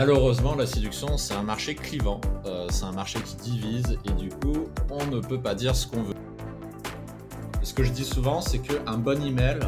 [0.00, 4.28] Malheureusement, la séduction, c'est un marché clivant, euh, c'est un marché qui divise et du
[4.28, 6.14] coup, on ne peut pas dire ce qu'on veut.
[7.64, 9.58] Ce que je dis souvent, c'est qu'un bon email,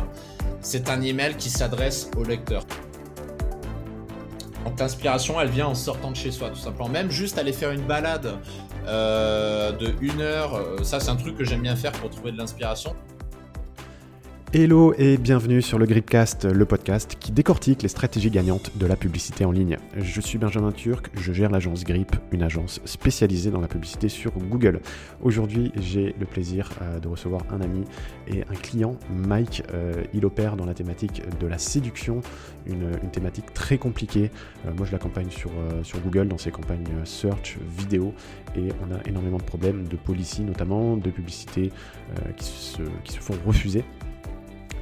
[0.60, 2.64] c'est un email qui s'adresse au lecteur.
[4.64, 6.88] Donc l'inspiration, elle vient en sortant de chez soi, tout simplement.
[6.88, 8.38] Même juste aller faire une balade
[8.86, 12.30] euh, de une heure, euh, ça c'est un truc que j'aime bien faire pour trouver
[12.30, 12.94] de l'inspiration.
[14.52, 18.96] Hello et bienvenue sur le Gripcast, le podcast qui décortique les stratégies gagnantes de la
[18.96, 19.76] publicité en ligne.
[19.96, 24.32] Je suis Benjamin Turc, je gère l'agence Grip, une agence spécialisée dans la publicité sur
[24.32, 24.80] Google.
[25.22, 27.84] Aujourd'hui, j'ai le plaisir euh, de recevoir un ami
[28.26, 29.62] et un client, Mike.
[29.72, 32.20] Euh, il opère dans la thématique de la séduction,
[32.66, 34.32] une, thématique très compliquée.
[34.66, 35.52] Euh, moi, je l'accompagne sur,
[36.02, 38.12] Google dans ses campagnes search, vidéo,
[38.56, 41.70] et on a énormément de problèmes de policy, notamment de publicité
[42.36, 43.84] qui se font refuser.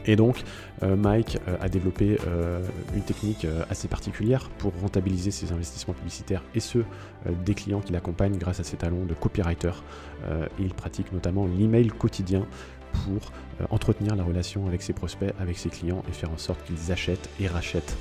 [0.09, 0.43] Et donc,
[0.83, 2.63] euh, Mike euh, a développé euh,
[2.95, 6.85] une technique assez particulière pour rentabiliser ses investissements publicitaires et ceux
[7.45, 9.73] des clients qui l'accompagnent grâce à ses talents de copywriter.
[10.59, 12.47] il pratique notamment l'email quotidien
[12.93, 13.33] pour
[13.71, 17.29] entretenir la relation avec ses prospects, avec ses clients et faire en sorte qu'ils achètent
[17.39, 17.97] et rachètent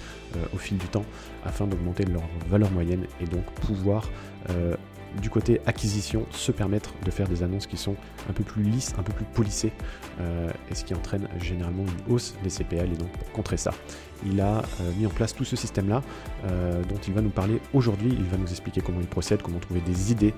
[0.53, 1.05] au fil du temps
[1.44, 4.09] afin d'augmenter leur valeur moyenne et donc pouvoir
[5.22, 7.95] du côté acquisition, se permettre de faire des annonces qui sont
[8.30, 9.72] un peu plus lisses, un peu plus polissées,
[10.19, 12.91] euh, et ce qui entraîne généralement une hausse des CPL.
[12.91, 13.72] Et donc pour contrer ça,
[14.25, 16.02] il a euh, mis en place tout ce système-là
[16.45, 18.13] euh, dont il va nous parler aujourd'hui.
[18.17, 20.33] Il va nous expliquer comment il procède, comment trouver des idées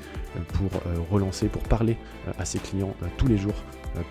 [0.53, 0.69] pour
[1.09, 1.97] relancer, pour parler
[2.37, 3.55] à ses clients tous les jours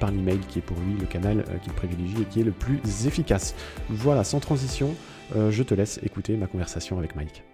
[0.00, 3.06] par l'email, qui est pour lui le canal qu'il privilégie et qui est le plus
[3.06, 3.54] efficace.
[3.88, 4.94] Voilà, sans transition,
[5.34, 7.44] je te laisse écouter ma conversation avec Mike.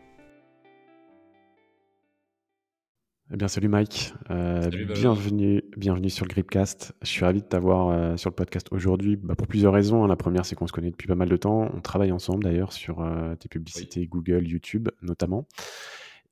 [3.35, 4.15] Eh bien, salut Mike.
[4.31, 6.95] Euh, bienvenue, bienvenue sur le Gripcast.
[7.03, 10.05] Je suis ravi de t'avoir euh, sur le podcast aujourd'hui bah, pour plusieurs raisons.
[10.05, 10.06] Hein.
[10.06, 11.69] La première, c'est qu'on se connaît depuis pas mal de temps.
[11.75, 15.49] On travaille ensemble d'ailleurs sur euh, tes publicités Google, YouTube notamment.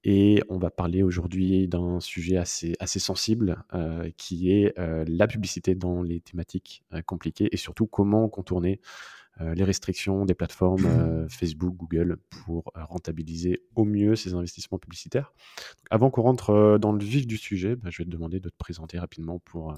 [0.05, 3.65] Et on va parler aujourd'hui d'un sujet assez, assez sensible
[4.17, 8.81] qui est la publicité dans les thématiques compliquées et surtout comment contourner
[9.55, 15.33] les restrictions des plateformes euh, Facebook, Google pour euh, rentabiliser au mieux ces investissements publicitaires.
[15.91, 18.57] avant qu'on rentre dans le vif du sujet, bah, je vais te demander de te
[18.57, 19.75] présenter rapidement pour,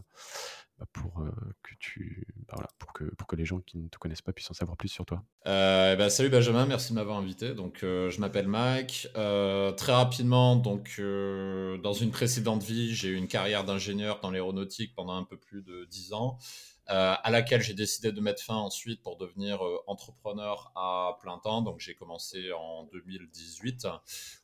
[0.92, 1.24] pour,
[1.62, 4.32] que, tu, bah, voilà, pour, que, pour que les gens qui ne te connaissent pas
[4.32, 5.22] puissent en savoir plus sur toi.
[5.46, 7.54] Euh, salut Benjamin, merci de m'avoir invité.
[7.54, 9.08] Donc, je m'appelle Mike.
[9.14, 15.16] très rapidement, donc, dans une précédente vie, j'ai eu une carrière d'ingénieur dans l'aéronautique pendant
[15.16, 16.38] un peu plus de 10 ans.
[16.90, 21.38] Euh, à laquelle j'ai décidé de mettre fin ensuite pour devenir euh, entrepreneur à plein
[21.38, 21.62] temps.
[21.62, 23.86] Donc j'ai commencé en 2018.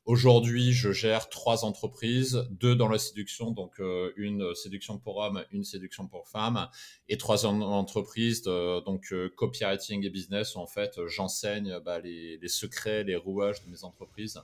[0.07, 5.45] Aujourd'hui, je gère trois entreprises, deux dans la séduction, donc euh, une séduction pour hommes,
[5.53, 6.67] une séduction pour femmes,
[7.11, 13.17] et trois entreprises, donc copywriting et business, où en fait j'enseigne bah, les, secrets, les
[13.17, 14.41] rouages de mes entreprises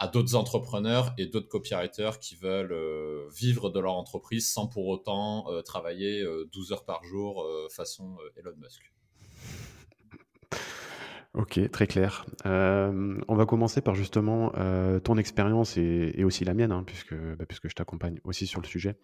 [0.00, 2.74] à d'autres entrepreneurs et d'autres copywriters qui veulent
[3.30, 7.39] vivre de leur entreprise sans pour autant travailler 12 euh, heures par jour
[7.70, 8.92] façon Elon Musk.
[11.34, 12.26] Ok, très clair.
[12.44, 17.14] Euh, on va commencer par justement euh, ton expérience et, aussi la mienne, hein, puisque,
[17.14, 18.96] bah, puisque je t'accompagne aussi sur le sujet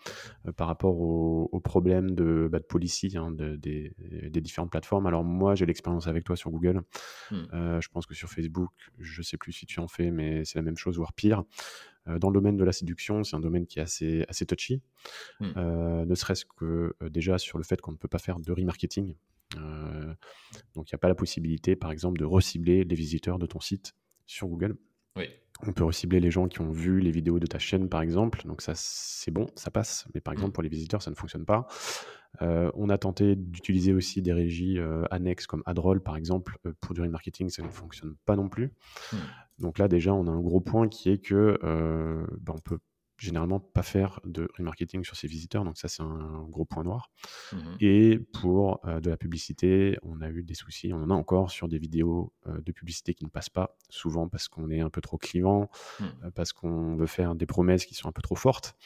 [0.47, 3.95] euh, par rapport aux problèmes de, bah, de policy hein, des,
[4.41, 5.07] différentes plateformes.
[5.07, 6.83] Alors moi, j'ai l'expérience avec toi sur Google.
[7.31, 7.81] Hmm.
[7.81, 10.63] je pense que sur Facebook, je sais plus si tu en fais, mais c'est la
[10.63, 11.45] même chose, voire pire.
[12.07, 14.81] Dans le domaine de la séduction, c'est un domaine qui est assez, assez touchy,
[15.41, 16.05] hmm.
[16.07, 19.15] ne serait-ce que déjà sur le fait qu'on ne peut pas faire de remarketing.
[19.57, 20.15] Euh,
[20.75, 23.61] donc, il n'y a pas la possibilité, par exemple, de recibler les visiteurs de ton
[23.61, 23.95] site
[24.27, 24.77] sur Google.
[25.17, 25.29] Oui.
[25.67, 28.43] On peut recibler les gens qui ont vu les vidéos de ta chaîne, par exemple.
[28.47, 30.07] Donc, ça, c'est bon, ça passe.
[30.15, 31.67] Mais par exemple, pour les visiteurs, ça ne fonctionne pas.
[32.43, 36.95] Euh, on a tenté d'utiliser aussi des régies euh, annexes comme Adroll, par exemple, pour
[36.95, 37.49] du remarketing.
[37.49, 38.75] Ça ne fonctionne pas non plus.
[39.13, 39.17] Hmm.
[39.59, 42.79] Donc là, déjà, on a un gros point qui est que ben, on peut
[43.19, 47.11] généralement pas faire de remarketing sur ses visiteurs, donc ça c'est un gros point noir.
[47.53, 51.15] Mmh Et pour euh, de la publicité, on a eu des soucis, on en a
[51.15, 54.81] encore sur des vidéos euh, de publicité qui ne passent pas, souvent parce qu'on est
[54.81, 56.05] un peu trop clivant, mmh.
[56.05, 58.77] euh, parce qu'on veut faire des promesses qui sont un peu trop fortes,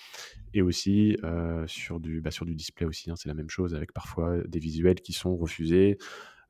[0.54, 1.16] et aussi
[1.66, 4.58] sur, du, bah, sur du display aussi, hein, c'est la même chose avec parfois des
[4.58, 5.96] visuels qui sont refusés.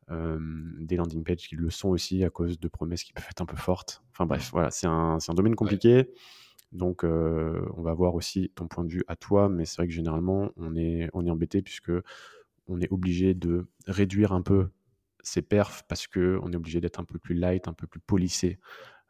[0.09, 3.47] des landing pages qui le sont aussi à cause de promesses qui peuvent être un
[3.47, 4.03] peu fortes.
[4.13, 4.53] Enfin bref, mmh.
[4.53, 6.09] voilà, c'est un, un, domaine compliqué.
[6.73, 9.89] Donc, euh, on va voir aussi ton point de vue à toi, mais c'est vrai
[9.89, 11.93] que généralement, on est, on est embêté puisque
[12.69, 14.69] on est obligé de réduire un peu
[15.23, 18.59] ses perfs parce qu'on est obligé d'être un peu plus light, un peu plus polissé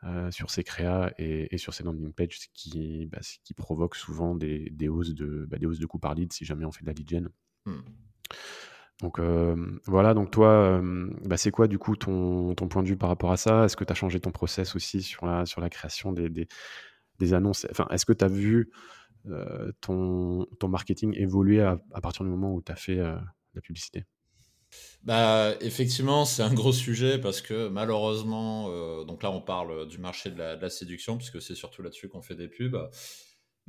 [0.05, 4.35] euh, sur ses créas et, sur ses landing pages, ce qui, bah, qui provoque souvent
[4.35, 6.87] des, hausses de, bah, des hausses de coûts par lead si jamais on fait de
[6.87, 7.29] la lead gen.
[7.67, 7.73] Mmh.
[9.03, 9.19] Donc
[9.87, 10.81] voilà, donc toi,
[11.25, 13.65] bah, c'est quoi du coup ton, ton, point de vue par rapport à ça?
[13.65, 16.49] Est-ce que tu as changé ton process aussi sur la, sur la création des, des,
[17.32, 18.70] annonces enfin, Est-ce que tu as vu
[19.81, 24.05] ton, ton marketing évoluer à, partir du moment où tu as fait la publicité?
[25.02, 30.31] Bah, effectivement, c'est un gros sujet parce que malheureusement, donc là on parle du marché
[30.31, 32.88] de la, de la séduction, puisque c'est surtout là-dessus qu'on fait des pubs.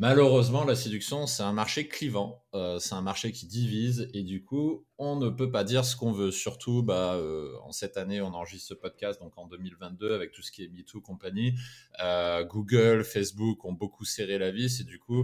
[0.01, 4.44] Malheureusement, la séduction, c'est un marché clivant, euh, c'est un marché qui divise et du
[4.44, 6.31] coup, on ne peut pas dire ce qu'on veut.
[6.31, 10.42] Surtout, bah, euh, en cette année, on enregistre ce podcast, donc en 2022, avec tout
[10.42, 11.53] ce qui est MeToo compagnie.
[12.03, 15.24] Euh, Google, Facebook ont beaucoup serré la vis et du coup,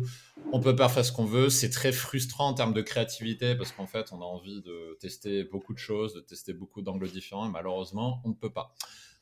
[0.54, 1.50] on peut pas faire ce qu'on veut.
[1.50, 5.44] C'est très frustrant en termes de créativité parce qu'en fait, on a envie de tester
[5.44, 8.76] beaucoup de choses, de tester beaucoup d'angles différents et malheureusement, on ne peut pas.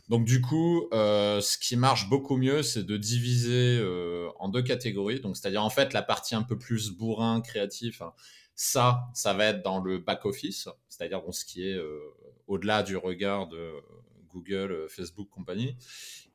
[0.08, 4.62] Donc du coup, euh, ce qui marche beaucoup mieux, c'est de diviser euh, en deux
[4.62, 5.20] catégories.
[5.20, 8.02] Donc c'est-à-dire en fait la partie un peu plus bourrin, créatif.
[8.02, 8.14] Hein,
[8.56, 12.00] ça, ça va être dans le back office, c'est-à-dire ce qui est euh,
[12.48, 13.74] au-delà du regard de
[14.30, 15.76] Google, Facebook, compagnie.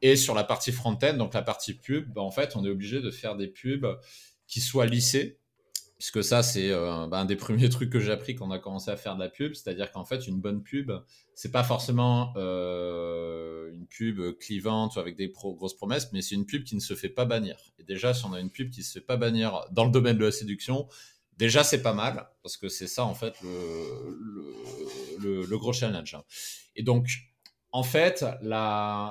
[0.03, 3.01] Et sur la partie front-end, donc la partie pub, bah, en fait, on est obligé
[3.01, 3.87] de faire des pubs
[4.47, 5.40] qui soient lissées
[6.01, 8.59] puisque ça, c'est euh, bah, un des premiers trucs que j'ai appris quand on a
[8.59, 9.55] commencé à faire de la pub.
[9.55, 10.91] C'est-à-dire qu'en fait, une bonne pub,
[11.35, 16.47] c'est pas forcément euh, une pub clivante ou avec des grosses promesses, mais c'est une
[16.47, 17.57] pub qui ne se fait pas bannir.
[17.79, 20.17] Et déjà, si on a une pub qui se fait pas bannir dans le domaine
[20.17, 20.89] de la séduction,
[21.37, 26.17] déjà, c'est pas mal, parce que c'est ça, en fait, le, gros challenge.
[26.77, 27.09] Et donc,
[27.73, 28.25] en fait,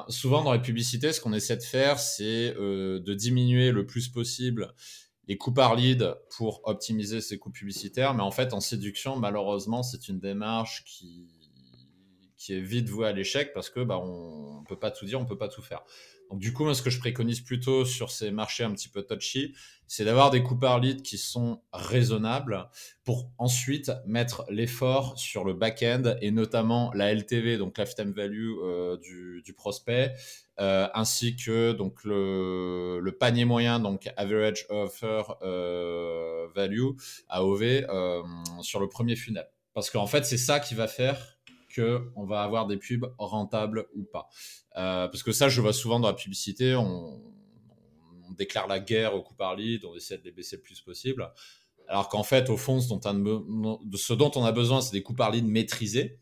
[0.07, 4.09] souvent dans les publicités, ce qu'on essaie de faire, c'est euh, de diminuer le plus
[4.09, 4.73] possible
[5.29, 8.15] les coûts par lead pour optimiser ses coûts publicitaires.
[8.15, 11.27] Mais en fait, en séduction, malheureusement, c'est une démarche qui,
[12.35, 15.19] qui est vite vouée à l'échec parce que bah, on ne peut pas tout dire,
[15.19, 15.83] on ne peut pas tout faire.
[16.31, 19.03] Donc du coup, moi, ce que je préconise plutôt sur ces marchés un petit peu
[19.03, 19.53] touchy,
[19.87, 22.69] c'est d'avoir des coûts par lead qui sont raisonnables
[23.03, 28.97] pour ensuite mettre l'effort sur le back-end et notamment la LTV, donc lifetime value euh,
[28.97, 30.13] du, du, prospect,
[30.59, 36.89] euh, ainsi que donc le, panier moyen, donc average offer euh, value
[37.29, 38.21] AOV euh,
[38.61, 39.47] sur le premier funnel.
[39.73, 41.37] Parce qu'en fait, c'est ça qui va faire
[41.69, 44.27] que on va avoir des pubs rentables ou pas.
[44.75, 47.21] Euh, parce que ça, je vois souvent dans la publicité, on,
[48.37, 51.29] déclare la guerre au coup par lead, on essaie de les baisser le plus possible.
[51.89, 55.03] Alors qu'en fait, au fond, ce dont, on, ce dont on a besoin, c'est des
[55.03, 56.21] coups par lead maîtrisés.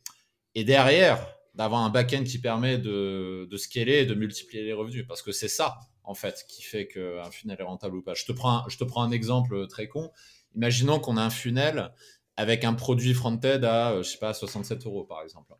[0.55, 5.05] Et derrière, d'avoir un back-end qui permet de, scaler et de multiplier les revenus.
[5.07, 8.13] Parce que c'est ça, en fait, qui fait qu'un funnel est rentable ou pas.
[8.13, 10.11] Je te prends je te prends un exemple très con.
[10.55, 11.91] Imaginons qu'on a un funnel
[12.37, 15.53] avec un produit front-end à, euh, je sais pas, 67 euros par exemple.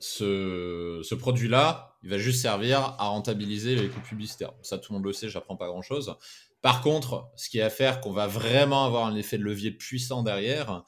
[0.00, 4.52] Ce, ce produit-là, il va juste servir à rentabiliser les coûts publicitaires.
[4.62, 6.16] Ça, tout le monde le sait, j'apprends pas grand-chose.
[6.60, 10.22] Par contre, ce qui va faire qu'on va vraiment avoir un effet de levier puissant
[10.22, 10.82] derrière,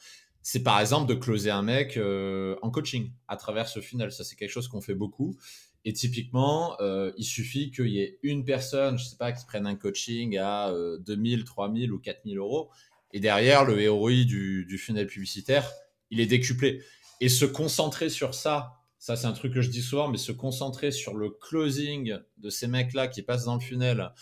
[0.49, 4.13] c'est par exemple de closer un mec euh, en coaching à travers ce funnel.
[4.13, 5.37] Ça, c'est quelque chose qu'on fait beaucoup.
[5.85, 9.67] Et typiquement, euh, il suffit qu'il y ait une personne, je sais pas, qui prenne
[9.67, 12.71] un coaching à 2000, 3000 ou 4000 euros
[13.13, 15.73] et derrière, le ROI du, du funnel publicitaire,
[16.11, 16.83] il est décuplé.
[17.23, 20.33] Et se concentrer sur ça, ça c'est un truc que je dis souvent, mais se
[20.33, 24.13] concentrer sur le closing de ces mecs-là qui passent dans le funnel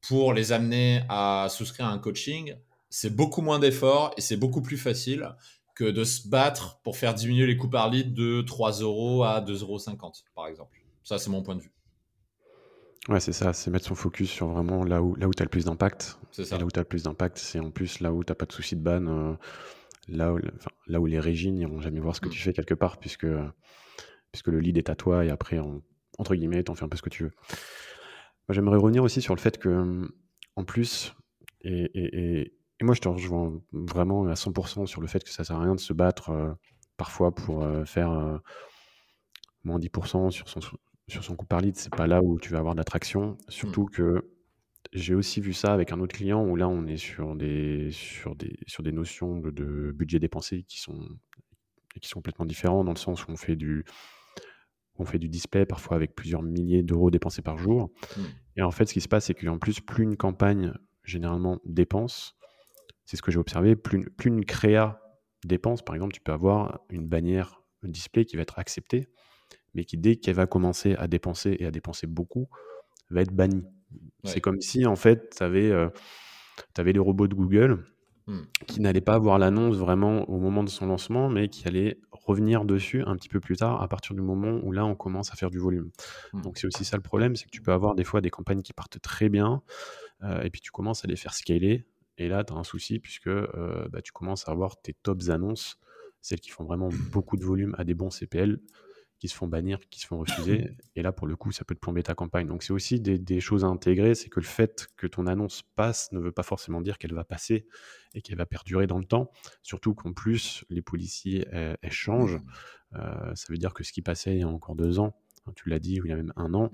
[0.00, 2.56] pour les amener à souscrire à un coaching,
[2.90, 5.36] c'est beaucoup moins d'efforts et c'est beaucoup plus facile
[5.74, 9.40] que de se battre pour faire diminuer les coûts par lead de 3 euros à
[9.40, 9.78] 2,50 euros,
[10.34, 10.78] par exemple.
[11.02, 11.72] Ça, c'est mon point de vue.
[13.08, 15.44] Ouais, c'est ça, c'est mettre son focus sur vraiment là où, là où tu as
[15.44, 16.18] le plus d'impact.
[16.30, 16.56] C'est ça.
[16.56, 18.46] là où tu as le plus d'impact, c'est en plus là où tu n'as pas
[18.46, 19.34] de souci de ban, euh,
[20.08, 20.38] là, où,
[20.86, 22.32] là où les régies n'iront jamais voir ce que mm.
[22.32, 23.26] tu fais quelque part, puisque,
[24.30, 25.58] puisque le lead est à toi et après,
[26.18, 27.32] entre guillemets, t'en fais un peu ce que tu veux.
[28.50, 30.08] J'aimerais revenir aussi sur le fait que,
[30.54, 31.14] en plus,
[31.62, 32.52] et, et, et,
[32.84, 35.74] moi je te rejoins vraiment à 100% sur le fait que ça sert à rien
[35.74, 36.52] de se battre euh,
[36.96, 38.40] parfois pour euh, faire
[39.64, 40.60] moins 10% sur son,
[41.08, 43.36] sur son coup par lead, c'est pas là où tu vas avoir de l'attraction.
[43.48, 43.90] Surtout mmh.
[43.90, 44.30] que
[44.92, 48.34] j'ai aussi vu ça avec un autre client où là, on est sur des, sur
[48.34, 51.08] des, sur des notions de, budget dépensé qui sont,
[52.00, 53.84] qui sont complètement différents dans le sens où on fait du,
[54.96, 57.90] on fait du display parfois avec plusieurs milliers d'euros dépensés par jour.
[58.16, 58.20] Mmh.
[58.56, 60.74] Et en fait, ce qui se passe, c'est qu'en plus, plus une campagne
[61.04, 62.36] généralement dépense,
[63.04, 65.00] c'est ce que j'ai observé, plus, plus une créa
[65.44, 69.08] dépense, par exemple, tu peux avoir une bannière display qui va être acceptée
[69.74, 72.48] mais qui, dès qu'elle va commencer à dépenser et à dépenser beaucoup,
[73.10, 73.64] va être bannie.
[74.24, 75.88] C'est comme si, en fait, tu avais, euh,
[76.78, 77.84] avais, les robots de Google
[78.26, 78.38] mmh.
[78.66, 82.64] qui n'allaient pas voir l'annonce vraiment au moment de son lancement, mais qui allaient revenir
[82.64, 85.34] dessus un petit peu plus tard, à partir du moment où là, on commence à
[85.34, 85.90] faire du volume.
[86.32, 86.42] Mmh.
[86.42, 88.62] Donc, c'est aussi ça le problème, c'est que tu peux avoir des fois des campagnes
[88.62, 89.62] qui partent très bien,
[90.22, 91.84] euh, et puis tu commences à les faire scaler,
[92.18, 95.30] et là, tu as un souci, puisque euh, bah, tu commences à avoir tes tops
[95.30, 95.78] annonces
[96.22, 98.60] celles qui font vraiment beaucoup de volume à des bons CPL,
[99.18, 100.70] qui se font bannir, qui se font refuser.
[100.96, 102.46] Et là, pour le coup, ça peut te plomber ta campagne.
[102.46, 104.14] Donc, c'est aussi des, choses à intégrer.
[104.14, 107.24] C'est que le fait que ton annonce passe ne veut pas forcément dire qu'elle va
[107.24, 107.66] passer
[108.14, 109.30] et qu'elle va perdurer dans le temps.
[109.62, 112.40] Surtout qu'en plus, les policiers, elles, changent.
[112.94, 115.16] Euh, ça veut dire que ce qui passait il y a encore deux ans,
[115.54, 116.70] tu l'as dit, ou il y a même un an,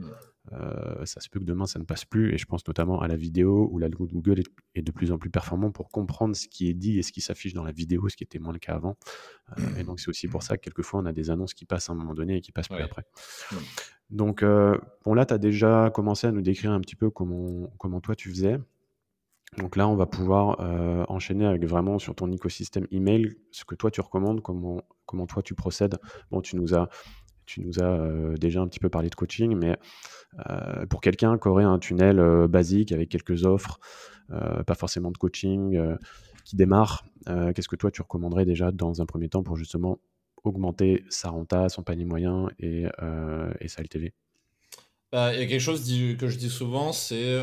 [0.52, 2.34] euh, ça se peut que demain ça ne passe plus.
[2.34, 4.42] Et je pense notamment à la vidéo où l'algo de Google
[4.74, 7.20] est, de plus en plus performant pour comprendre ce qui est dit et ce qui
[7.20, 8.96] s'affiche dans la vidéo, ce qui était moins le cas avant.
[9.58, 11.90] Euh, et donc c'est aussi pour ça que quelquefois on a des annonces qui passent
[11.90, 13.04] à un moment donné et qui passent plus après.
[14.10, 17.70] Donc euh, bon là tu as déjà commencé à nous décrire un petit peu comment,
[17.78, 18.58] comment toi tu faisais.
[19.56, 20.60] Donc là, on va pouvoir
[21.08, 25.42] enchaîner avec vraiment sur ton écosystème email, ce que toi tu recommandes, comment, comment toi
[25.42, 25.96] tu procèdes.
[26.30, 26.90] Bon, tu nous as,
[27.48, 29.76] tu nous as déjà un petit peu parlé de coaching, mais
[30.50, 33.80] euh, pour quelqu'un qui aurait un tunnel euh, basique avec quelques offres,
[34.30, 35.80] euh, pas forcément de coaching,
[36.44, 39.98] qui démarre, qu'est-ce que toi tu recommanderais déjà dans un premier temps pour justement
[40.44, 42.86] augmenter sa renta, son panier moyen et,
[43.66, 44.12] sa LTV
[45.10, 45.80] bah, il y a quelque chose
[46.18, 47.36] que je dis souvent, c'est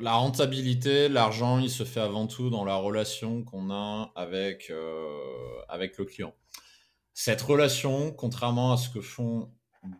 [0.00, 4.72] la rentabilité, l'argent, il se fait avant tout dans la relation qu'on a avec,
[5.68, 6.34] avec le client.
[7.14, 9.50] Cette relation, contrairement à ce que font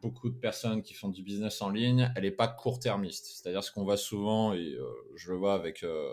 [0.00, 3.26] beaucoup de personnes qui font du business en ligne, elle n'est pas court-termiste.
[3.26, 6.08] C'est-à-dire ce qu'on voit souvent, et euh, je le vois avec, euh,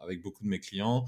[0.00, 1.06] avec beaucoup de mes clients,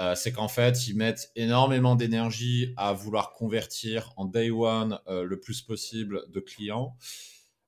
[0.00, 5.38] euh, c'est qu'en fait, ils mettent énormément d'énergie à vouloir convertir en day one le
[5.38, 6.96] plus possible de clients.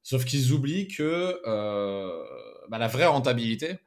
[0.02, 1.40] Sauf qu'ils oublient que
[2.68, 3.78] bah, la vraie rentabilité,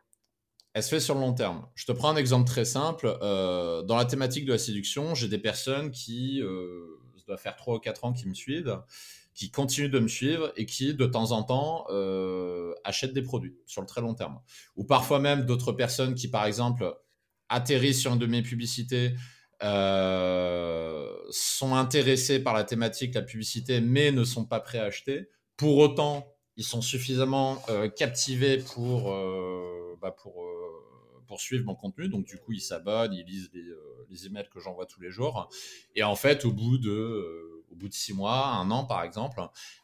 [0.73, 1.67] elle se fait sur le long terme.
[1.73, 3.17] Je te prends un exemple très simple.
[3.21, 6.41] dans la thématique de la séduction, j'ai des personnes qui,
[7.27, 8.79] doit faire 3 ou 4 ans qui me suivent,
[9.35, 13.57] qui continuent de me suivre et qui, de temps en temps, euh, achètent des produits
[13.65, 14.39] sur le très long terme.
[14.77, 16.95] Ou parfois même d'autres personnes qui, par exemple,
[17.49, 19.13] atterrissent sur une de mes publicités,
[19.61, 25.29] euh, sont intéressés par la thématique, la publicité, mais ne sont pas prêts à acheter.
[25.57, 29.13] Pour autant, ils sont suffisamment euh, captivés pour,
[30.01, 30.45] bah pour,
[31.27, 32.07] pour suivre mon contenu.
[32.07, 33.65] Donc, du coup, ils s'abonnent, ils lisent les,
[34.09, 35.49] les emails que j'envoie tous les jours.
[35.95, 39.41] Et en fait, au bout de au bout de six mois, un an par exemple,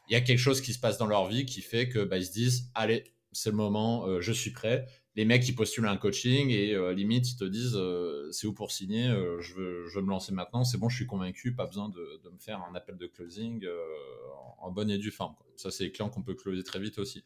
[0.08, 2.18] il y a quelque chose qui se passe dans leur vie qui fait que bah,
[2.18, 4.86] ils se disent allez, c'est le moment, euh, je suis prêt.
[5.14, 8.54] Les mecs ils postulent un coaching et euh, limite ils te disent euh, c'est où
[8.54, 9.08] pour signer,
[9.40, 12.20] je veux, je, veux, me lancer maintenant, c'est bon, je suis convaincu, pas besoin de,
[12.24, 13.66] de me faire un appel de closing
[14.58, 15.34] en, bonne et due forme.
[15.56, 17.24] Ça c'est les clients qu'on peut closer très vite aussi.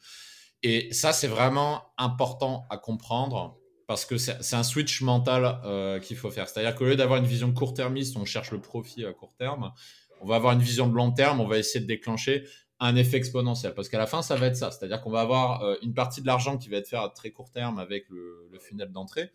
[0.62, 5.60] Et ça c'est vraiment important à comprendre parce que c'est un switch mental
[6.02, 6.48] qu'il faut faire.
[6.48, 9.72] C'est-à-dire qu'au lieu d'avoir une vision court-termiste, on cherche le profit à court terme
[10.20, 12.44] on va avoir une vision de long terme, on va essayer de déclencher
[12.78, 13.74] un effet exponentiel.
[13.74, 14.70] Parce qu'à la fin, ça va être ça.
[14.70, 17.30] C'est-à-dire qu'on va avoir euh, une partie de l'argent qui va être fait à très
[17.30, 19.30] court terme avec le, funnel d'entrée.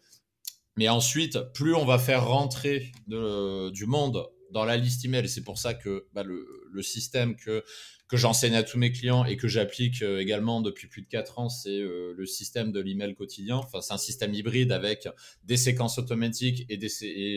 [0.77, 5.57] Mais ensuite, plus on va faire rentrer du monde dans la liste email, c'est pour
[5.57, 7.63] ça que bah, le, système que
[8.11, 11.39] que j'enseigne à tous mes clients et que j'applique euh, également depuis plus de 4
[11.39, 13.55] ans, c'est euh, le système de l'email quotidien.
[13.55, 15.07] Enfin, c'est un système hybride avec
[15.45, 16.89] des séquences automatiques et des,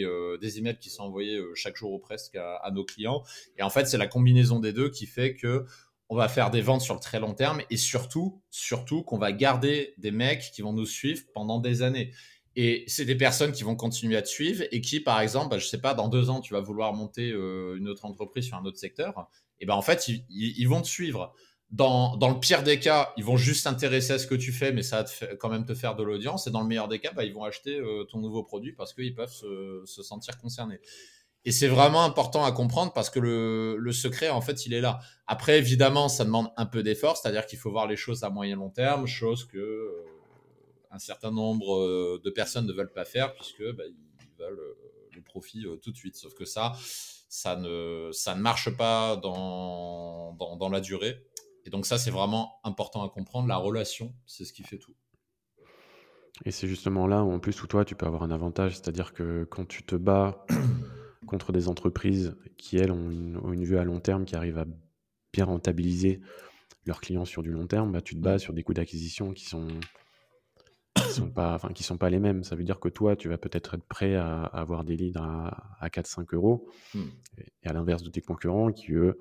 [0.02, 3.22] euh, emails qui sont envoyés chaque jour ou presque à, nos clients.
[3.56, 5.64] Et en fait, c'est la combinaison des deux qui fait que
[6.08, 9.30] on va faire des ventes sur le très long terme et surtout, surtout qu'on va
[9.30, 12.10] garder des mecs qui vont nous suivre pendant des années.
[12.56, 15.58] Et c'est des personnes qui vont continuer à te suivre et qui, par exemple, bah,
[15.58, 18.64] je sais pas, dans deux ans, tu vas vouloir monter une autre entreprise sur un
[18.64, 19.28] autre secteur
[19.60, 21.34] et ben en fait, ils, vont te suivre.
[21.70, 24.72] Dans, dans, le pire des cas, ils vont juste s'intéresser à ce que tu fais,
[24.72, 26.46] mais ça va quand même te faire de l'audience.
[26.46, 28.92] Et dans le meilleur des cas, bah, ils vont acheter euh, ton nouveau produit parce
[28.92, 30.80] qu'ils peuvent se, se, sentir concernés.
[31.44, 34.80] Et c'est vraiment important à comprendre parce que le, le, secret, en fait, il est
[34.80, 35.00] là.
[35.26, 38.56] Après, évidemment, ça demande un peu d'effort, c'est-à-dire qu'il faut voir les choses à moyen
[38.56, 40.04] long terme, chose que euh,
[40.90, 44.76] un certain nombre euh, de personnes ne veulent pas faire puisque bah, ils veulent
[45.14, 46.16] le profit tout de suite.
[46.16, 46.72] Sauf que ça,
[47.34, 51.16] ça ne, ça ne marche pas dans, dans, la durée.
[51.64, 53.48] Et donc ça, c'est vraiment important à comprendre.
[53.48, 54.94] La relation, c'est ce qui fait tout.
[56.44, 58.74] Et c'est justement là où, en plus, où toi, tu peux avoir un avantage.
[58.74, 60.46] C'est-à-dire que quand tu te bats
[61.26, 64.66] contre des entreprises qui, elles, ont une, vue à long terme, qui arrivent à
[65.32, 66.20] bien rentabiliser
[66.86, 69.46] leurs clients sur du long terme, bah, tu te bats sur des coûts d'acquisition qui
[69.46, 69.66] sont
[70.94, 72.44] qui sont pas, enfin, qui sont pas les mêmes.
[72.44, 75.76] Ça veut dire que toi, tu vas peut-être être prêt à, avoir des leads à,
[75.80, 77.02] à 4-5 euros, hmm.
[77.38, 79.18] et à l'inverse de tes concurrents qui, eux,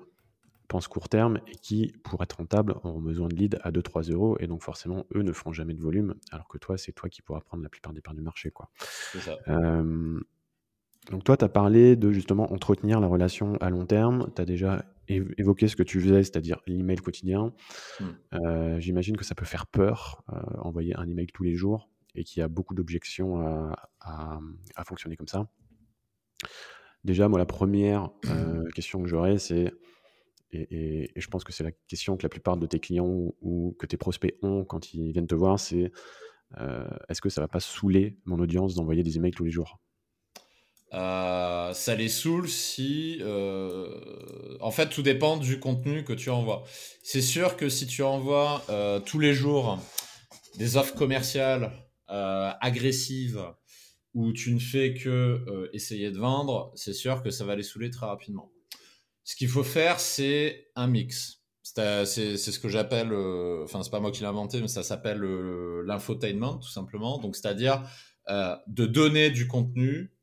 [0.68, 4.36] pensent court terme et qui, pour être rentable, ont besoin de leads à 2-3 euros,
[4.40, 7.22] et donc forcément, eux ne feront jamais de volume, alors que toi, c'est toi qui
[7.22, 8.50] pourras prendre la plupart des parts du marché.
[8.50, 8.70] Quoi.
[8.78, 9.36] Ça.
[9.48, 10.20] Euh,
[11.10, 14.30] donc toi, tu as parlé de justement entretenir la relation à long terme.
[14.34, 17.52] Tu as déjà évoqué ce que tu faisais, c'est-à-dire l'email quotidien.
[18.00, 18.04] Hmm.
[18.34, 22.24] Euh, j'imagine que ça peut faire peur, euh, envoyer un email tous les jours, et
[22.24, 23.38] qu'il y a beaucoup d'objections
[24.00, 24.40] à,
[24.84, 25.48] fonctionner comme ça.
[27.02, 28.10] Déjà, moi, la première
[28.74, 29.72] question que j'aurais, c'est,
[30.52, 33.86] et, je pense que c'est la question que la plupart de tes clients ou, que
[33.86, 35.90] tes prospects ont quand ils viennent te voir, c'est
[37.08, 39.80] est-ce que ça va pas saouler mon audience d'envoyer des emails tous les jours?
[40.92, 43.20] Ça les saoule si...
[44.60, 46.64] En fait, tout dépend du contenu que tu envoies.
[47.02, 48.62] C'est sûr que si tu envoies
[49.06, 49.78] tous les jours
[50.56, 51.72] des offres commerciales
[52.08, 53.44] agressives
[54.14, 57.90] où tu ne fais que essayer de vendre, c'est sûr que ça va les saouler
[57.90, 58.52] très rapidement.
[59.24, 61.40] Ce qu'il faut faire, c'est un mix.
[61.64, 62.04] C'est
[62.36, 63.12] ce que j'appelle,
[63.64, 65.20] enfin, c'est pas moi qui l'ai inventé, mais ça s'appelle
[65.86, 67.18] l'infotainment, tout simplement.
[67.18, 67.82] Donc, c'est-à-dire
[68.28, 70.13] de donner du contenu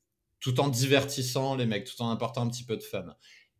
[0.42, 3.06] tout en divertissant les mecs, tout en apportant un petit peu de fun.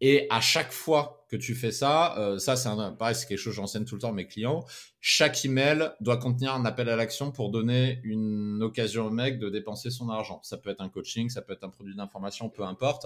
[0.04, 3.38] Et à chaque fois que tu fais ça, euh, ça c'est un, pareil, c'est quelque
[3.38, 4.66] chose que j'enseigne tout le temps à mes clients.
[5.00, 9.50] Chaque email doit contenir un appel à l'action pour donner une occasion au mec de
[9.50, 10.42] dépenser son argent.
[10.44, 13.06] Ça peut être un coaching, ça peut être un produit d'information, peu importe.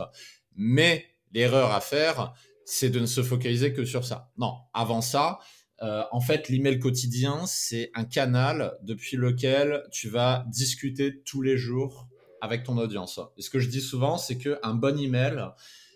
[0.56, 4.32] Mais l'erreur à faire, c'est de ne se focaliser que sur ça.
[4.38, 5.40] Non, avant ça,
[5.82, 11.58] euh, en fait, l'email quotidien, c'est un canal depuis lequel tu vas discuter tous les
[11.58, 12.08] jours
[12.42, 13.20] avec ton audience.
[13.38, 15.50] Et ce que je dis souvent, c'est qu'un bon email,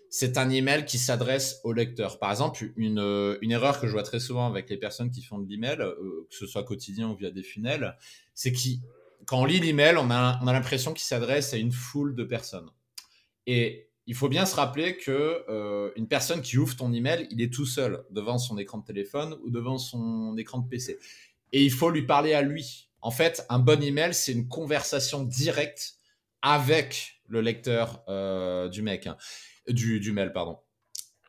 [0.10, 2.20] c'est un email qui s'adresse au lecteur.
[2.20, 5.22] Par exemple, une, euh, une, erreur que je vois très souvent avec les personnes qui
[5.22, 7.96] font de l'email, euh, que ce soit quotidien ou via des funnels,
[8.34, 8.54] c'est
[9.26, 12.24] quand on lit l'email, on a, on a l'impression qu'il s'adresse à une foule de
[12.24, 12.70] personnes.
[13.46, 17.42] Et il faut bien se rappeler que euh, une personne qui ouvre ton email, il
[17.42, 20.98] est tout seul devant son écran de téléphone ou devant son écran de PC.
[21.52, 22.90] Et il faut lui parler à lui.
[23.02, 25.99] En fait, un bon email, c'est une conversation directe
[26.42, 29.18] avec le lecteur euh, du mec, hein,
[29.68, 30.58] du, du, mail, pardon.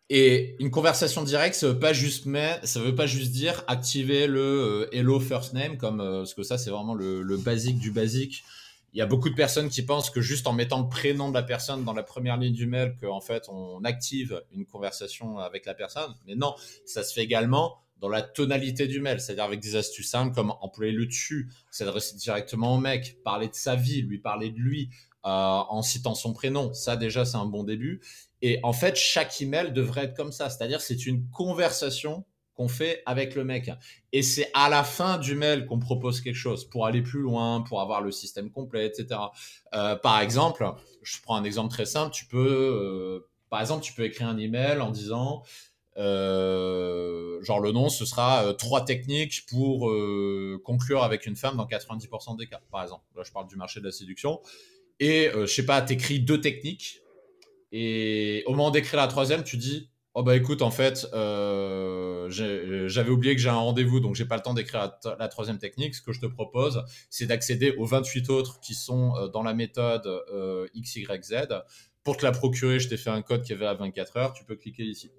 [0.09, 4.27] Et une conversation directe, ça veut pas juste mais, ça veut pas juste dire activer
[4.27, 7.79] le euh, hello first name comme euh, parce que ça c'est vraiment le, le, basique
[7.79, 8.43] du basique.
[8.93, 11.35] Il y a beaucoup de personnes qui pensent que juste en mettant le prénom de
[11.35, 15.65] la personne dans la première ligne du mail, qu'en fait on active une conversation avec
[15.65, 16.13] la personne.
[16.27, 16.57] Mais non,
[16.87, 20.53] ça se fait également dans la tonalité du mail, c'est-à-dire avec des astuces simples comme
[20.61, 24.91] employer le dessus, s'adresser directement au mec, parler de sa vie, lui parler de lui,
[25.23, 26.73] en citant son prénom.
[26.73, 28.01] Ça déjà, c'est un bon début.
[28.43, 33.03] Et en fait, chaque email devrait être comme ça, c'est-à-dire c'est une conversation qu'on fait
[33.07, 33.71] avec le mec.
[34.13, 37.63] Et c'est à la fin du mail qu'on propose quelque chose pour aller plus loin,
[37.63, 39.21] pour avoir le système complet, etc.
[39.75, 40.71] Euh, par exemple,
[41.03, 42.13] je prends un exemple très simple.
[42.13, 45.43] Tu peux, euh, par exemple, tu peux écrire un email en disant
[45.97, 51.57] euh, genre le nom, ce sera euh, trois techniques pour euh, conclure avec une femme
[51.57, 53.05] dans 90% des cas, par exemple.
[53.17, 54.41] Là, je parle du marché de la séduction.
[55.01, 57.01] Et je sais pas, t'écris deux techniques.
[57.73, 61.07] Et au moment d'écrire la troisième, tu dis Oh bah écoute, en fait,
[62.31, 65.95] j'avais oublié que j'ai un rendez-vous, donc j'ai pas le temps d'écrire la, troisième technique.
[65.95, 70.07] Ce que je te propose, c'est d'accéder aux 28 autres qui sont dans la méthode
[70.77, 71.47] XYZ.
[72.03, 74.33] Pour te la procurer, je t'ai fait un code qui est à 24 heures.
[74.33, 75.11] Tu peux cliquer ici.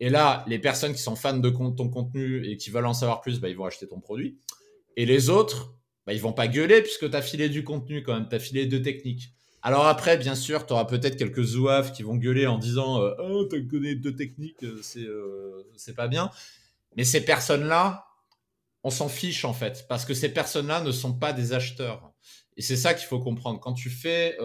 [0.00, 3.20] Et là, les personnes qui sont fans de ton contenu et qui veulent en savoir
[3.20, 4.38] plus, bah, ils vont acheter ton produit.
[4.96, 5.74] Et les autres,
[6.06, 8.40] bah, ils vont pas gueuler puisque tu as filé du contenu quand même, tu as
[8.40, 9.34] filé deux techniques.
[9.62, 13.14] Alors après, bien sûr, tu auras peut-être quelques zouaves qui vont gueuler en disant euh,
[13.18, 16.30] Oh, tu connais deux techniques, euh, c'est euh, pas bien.
[16.96, 18.06] Mais ces personnes-là,
[18.82, 22.12] on s'en fiche en fait, parce que ces personnes-là ne sont pas des acheteurs.
[22.58, 23.58] Et c'est ça qu'il faut comprendre.
[23.58, 24.36] Quand tu fais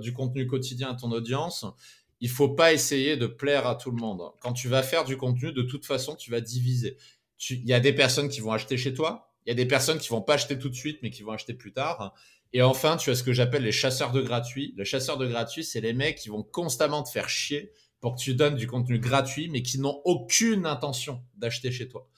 [0.00, 1.66] du contenu quotidien à ton audience,
[2.20, 4.22] il faut pas essayer de plaire à tout le monde.
[4.40, 6.96] Quand tu vas faire du contenu, de toute façon, tu vas diviser.
[7.50, 9.98] Il y a des personnes qui vont acheter chez toi, il y a des personnes
[9.98, 12.14] qui vont pas acheter tout de suite, mais qui vont acheter plus tard.
[12.52, 14.74] Et enfin, tu as ce que j'appelle les chasseurs de gratuits.
[14.76, 18.20] Les chasseurs de gratuits, c'est les mecs qui vont constamment te faire chier pour que
[18.20, 22.08] tu donnes du contenu gratuit, mais qui n'ont aucune intention d'acheter chez toi.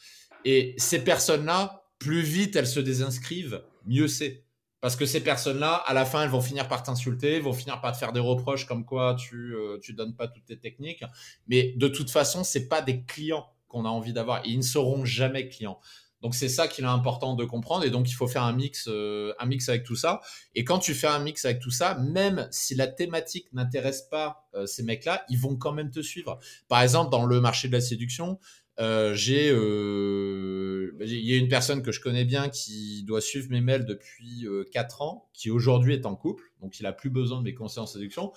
[0.44, 4.44] Et ces personnes-là, plus vite elles se désinscrivent, mieux c'est.
[4.80, 7.92] Parce que ces personnes-là, à la fin, elles vont finir par t'insulter, vont finir par
[7.92, 11.02] te faire des reproches comme quoi tu euh, tu donnes pas toutes tes techniques.
[11.48, 14.44] Mais de toute façon, c'est pas des clients qu'on a envie d'avoir.
[14.44, 15.80] Ils ne seront jamais clients.
[16.22, 18.88] Donc c'est ça qu'il est important de comprendre et donc il faut faire un mix,
[18.88, 20.20] euh, un mix avec tout ça.
[20.54, 24.48] Et quand tu fais un mix avec tout ça, même si la thématique n'intéresse pas
[24.54, 26.38] euh, ces mecs-là, ils vont quand même te suivre.
[26.68, 28.38] Par exemple, dans le marché de la séduction,
[28.78, 33.48] euh, j'ai, bah, il y a une personne que je connais bien qui doit suivre
[33.50, 37.10] mes mails depuis euh, 4 ans, qui aujourd'hui est en couple, donc il a plus
[37.10, 38.32] besoin de mes conseils en séduction.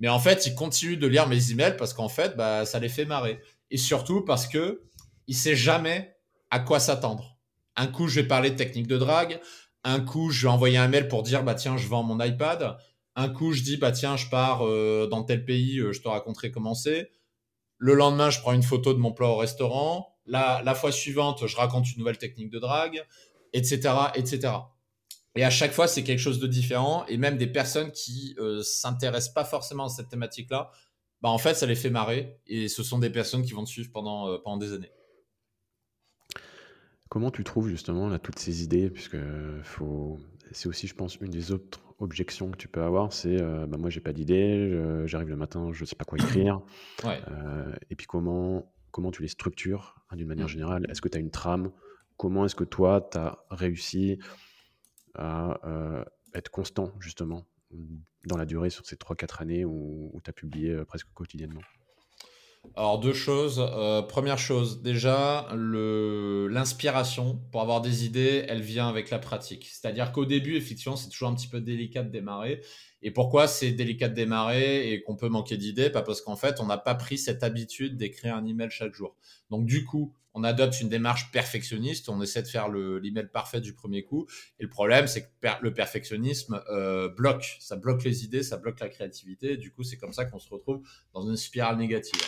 [0.00, 2.88] Mais en fait, il continue de lire mes emails parce qu'en fait, bah, ça les
[2.88, 3.40] fait marrer.
[3.70, 4.82] Et surtout parce que
[5.26, 6.13] il sait jamais
[6.54, 7.36] à quoi s'attendre.
[7.74, 9.40] Un coup, je vais parler de technique de drague.
[9.82, 12.76] Un coup, je vais envoyer un mail pour dire, bah tiens, je vends mon iPad.
[13.16, 16.52] Un coup, je dis, bah tiens, je pars euh, dans tel pays, je te raconterai
[16.52, 17.10] comment c'est.
[17.78, 20.16] Le lendemain, je prends une photo de mon plat au restaurant.
[20.26, 23.04] La, la fois suivante, je raconte une nouvelle technique de drague,
[23.52, 24.52] etc., etc.
[25.34, 27.04] Et à chaque fois, c'est quelque chose de différent.
[27.08, 30.70] Et même des personnes qui euh, s'intéressent pas forcément à cette thématique-là
[31.24, 33.70] bah en fait, ça les fait marrer et ce sont des personnes qui vont te
[33.70, 34.92] suivre euh, pendant des années.
[37.08, 38.90] Comment tu trouves justement là, toutes ces idées?
[38.90, 39.18] Puisque
[39.62, 40.18] faut...
[40.52, 43.76] c'est aussi, je pense, une des autres objections que tu peux avoir c'est euh, bah,
[43.76, 46.60] moi, j'ai pas d'idée, j'arrive le matin, je sais pas quoi écrire.
[47.04, 50.48] Euh, et puis, comment, comment tu les structures hein, d'une manière mmh.
[50.48, 50.86] générale?
[50.88, 51.70] Est-ce que tu as une trame?
[52.16, 54.18] Comment est-ce que toi, tu as réussi
[55.14, 57.46] à euh, être constant justement
[58.26, 61.60] dans la durée sur ces 3-4 années où, tu as publié presque quotidiennement?
[62.76, 63.60] Alors deux choses.
[63.60, 69.68] Euh, première chose, déjà, l'inspiration pour avoir des idées, elle vient avec la pratique.
[69.70, 72.62] C'est-à-dire qu'au début, effectivement, c'est toujours un petit peu délicat de démarrer.
[73.02, 75.90] Et pourquoi c'est délicat de démarrer et qu'on peut manquer d'idées?
[75.90, 79.14] Pas parce qu'en fait, on n'a pas pris cette habitude d'écrire un email chaque jour.
[79.50, 83.72] Donc du coup, on adopte une démarche perfectionniste, on essaie de faire l'email parfait du
[83.72, 84.26] premier coup.
[84.58, 85.28] Et le problème, c'est que
[85.62, 89.56] le perfectionnisme euh, bloque, ça bloque les idées, ça bloque la créativité.
[89.56, 92.20] du coup, c'est comme ça qu'on se retrouve dans une spirale négative.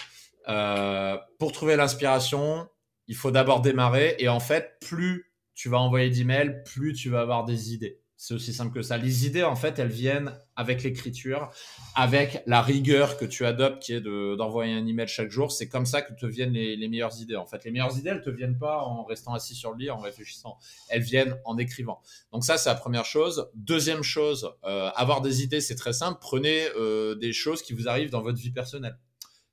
[0.48, 2.68] Euh, pour trouver l'inspiration,
[3.08, 4.16] il faut d'abord démarrer.
[4.18, 8.00] Et en fait, plus tu vas envoyer d'emails, plus tu vas avoir des idées.
[8.18, 8.96] C'est aussi simple que ça.
[8.96, 11.50] Les idées, en fait, elles viennent avec l'écriture,
[11.94, 15.52] avec la rigueur que tu adoptes, qui est d'envoyer un email chaque jour.
[15.52, 17.36] C'est comme ça que te viennent les, meilleures idées.
[17.36, 19.90] En fait, les meilleures idées, elles te viennent pas en restant assis sur le lit,
[19.90, 20.56] en réfléchissant.
[20.88, 22.00] Elles viennent en écrivant.
[22.32, 23.50] Donc ça, c'est la première chose.
[23.54, 26.18] Deuxième chose, euh, avoir des idées, c'est très simple.
[26.18, 28.96] Prenez euh, des choses qui vous arrivent dans votre vie personnelle.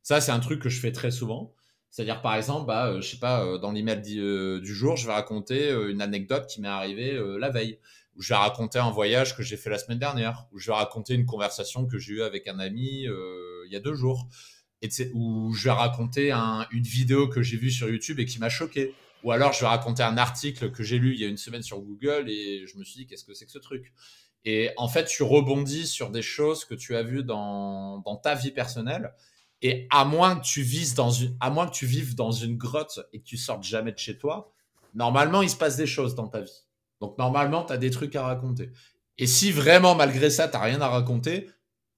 [0.03, 1.53] Ça, c'est un truc que je fais très souvent.
[1.89, 5.07] C'est-à-dire, par exemple, bah, euh, je sais pas, euh, dans l'email euh, du jour, je
[5.07, 7.79] vais raconter une anecdote qui m'est arrivée la veille,
[8.15, 10.75] ou je vais raconter un voyage que j'ai fait la semaine dernière, ou je vais
[10.75, 14.27] raconter une conversation que j'ai eue avec un ami il y a deux jours,
[14.81, 18.49] et ou je vais raconter une vidéo que j'ai vue sur YouTube et qui m'a
[18.49, 18.93] choqué.
[19.23, 21.63] Ou alors, je vais raconter un article que j'ai lu il y a une semaine
[21.63, 23.93] sur Google et je me suis dit, qu'est-ce que c'est que ce truc?
[24.45, 28.51] Et en fait, tu rebondis sur des choses que tu as vues dans ta vie
[28.51, 29.13] personnelle
[29.63, 32.57] et à moins que tu vives dans une, à moins que tu vives dans une
[32.57, 34.51] grotte et que tu sortes jamais de chez toi,
[34.93, 36.65] normalement, il se passe des choses dans ta vie.
[36.99, 38.71] Donc, normalement, tu as des trucs à raconter.
[39.17, 41.49] Et si vraiment, malgré ça, tu rien à raconter,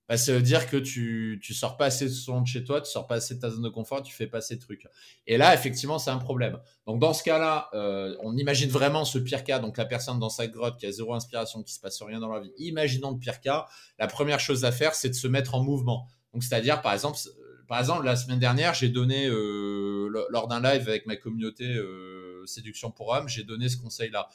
[0.08, 2.92] bah, ça veut dire que tu, tu sors pas assez souvent de chez toi, tu
[2.92, 4.86] sors pas assez de ta zone de confort, tu fais pas assez de trucs.
[5.26, 6.60] Et là, effectivement, c'est un problème.
[6.86, 9.58] Donc, dans ce cas-là, euh, on imagine vraiment ce pire cas.
[9.58, 12.32] Donc, la personne dans sa grotte qui a zéro inspiration, qui se passe rien dans
[12.32, 12.52] la vie.
[12.60, 13.66] Imaginons le pire cas.
[13.98, 16.08] La première chose à faire, c'est de se mettre en mouvement.
[16.32, 17.18] Donc, c'est-à-dire, par exemple,
[17.68, 22.46] par exemple, la semaine dernière, j'ai donné, euh, lors d'un live avec ma communauté euh,
[22.46, 24.30] Séduction pour hommes, j'ai donné ce conseil-là.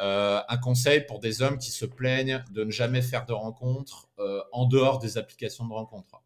[0.00, 4.08] Euh, un conseil pour des hommes qui se plaignent de ne jamais faire de rencontres
[4.52, 6.22] en dehors des applications de rencontres.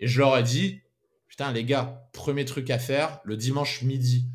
[0.00, 0.80] Et je leur ai dit,
[1.26, 4.26] putain les gars, premier truc à faire, le dimanche midi,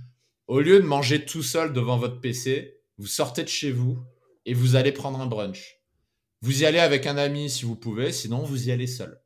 [0.48, 4.04] au lieu de manger tout seul devant votre PC, vous sortez de chez vous
[4.46, 5.80] et vous allez prendre un brunch.
[6.42, 9.23] Vous y allez avec un ami si vous pouvez, sinon vous y allez seul.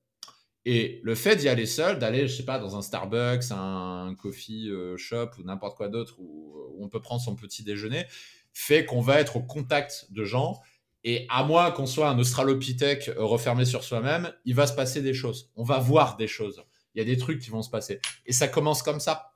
[0.69, 4.69] Et le fait d'y aller seul, d'aller, je sais pas, dans un Starbucks, un coffee
[4.69, 8.05] euh, shop ou n'importe quoi d'autre où, on peut prendre son petit déjeuner,
[8.51, 10.59] fait qu'on va être au contact de gens.
[11.05, 15.01] Et à moins qu'on soit un australopithèque euh, refermé sur soi-même, il va se passer
[15.01, 15.51] des choses.
[15.55, 16.61] On va voir des choses.
[16.93, 18.01] Il y a des trucs qui vont se passer.
[18.25, 19.31] Et ça commence comme ça.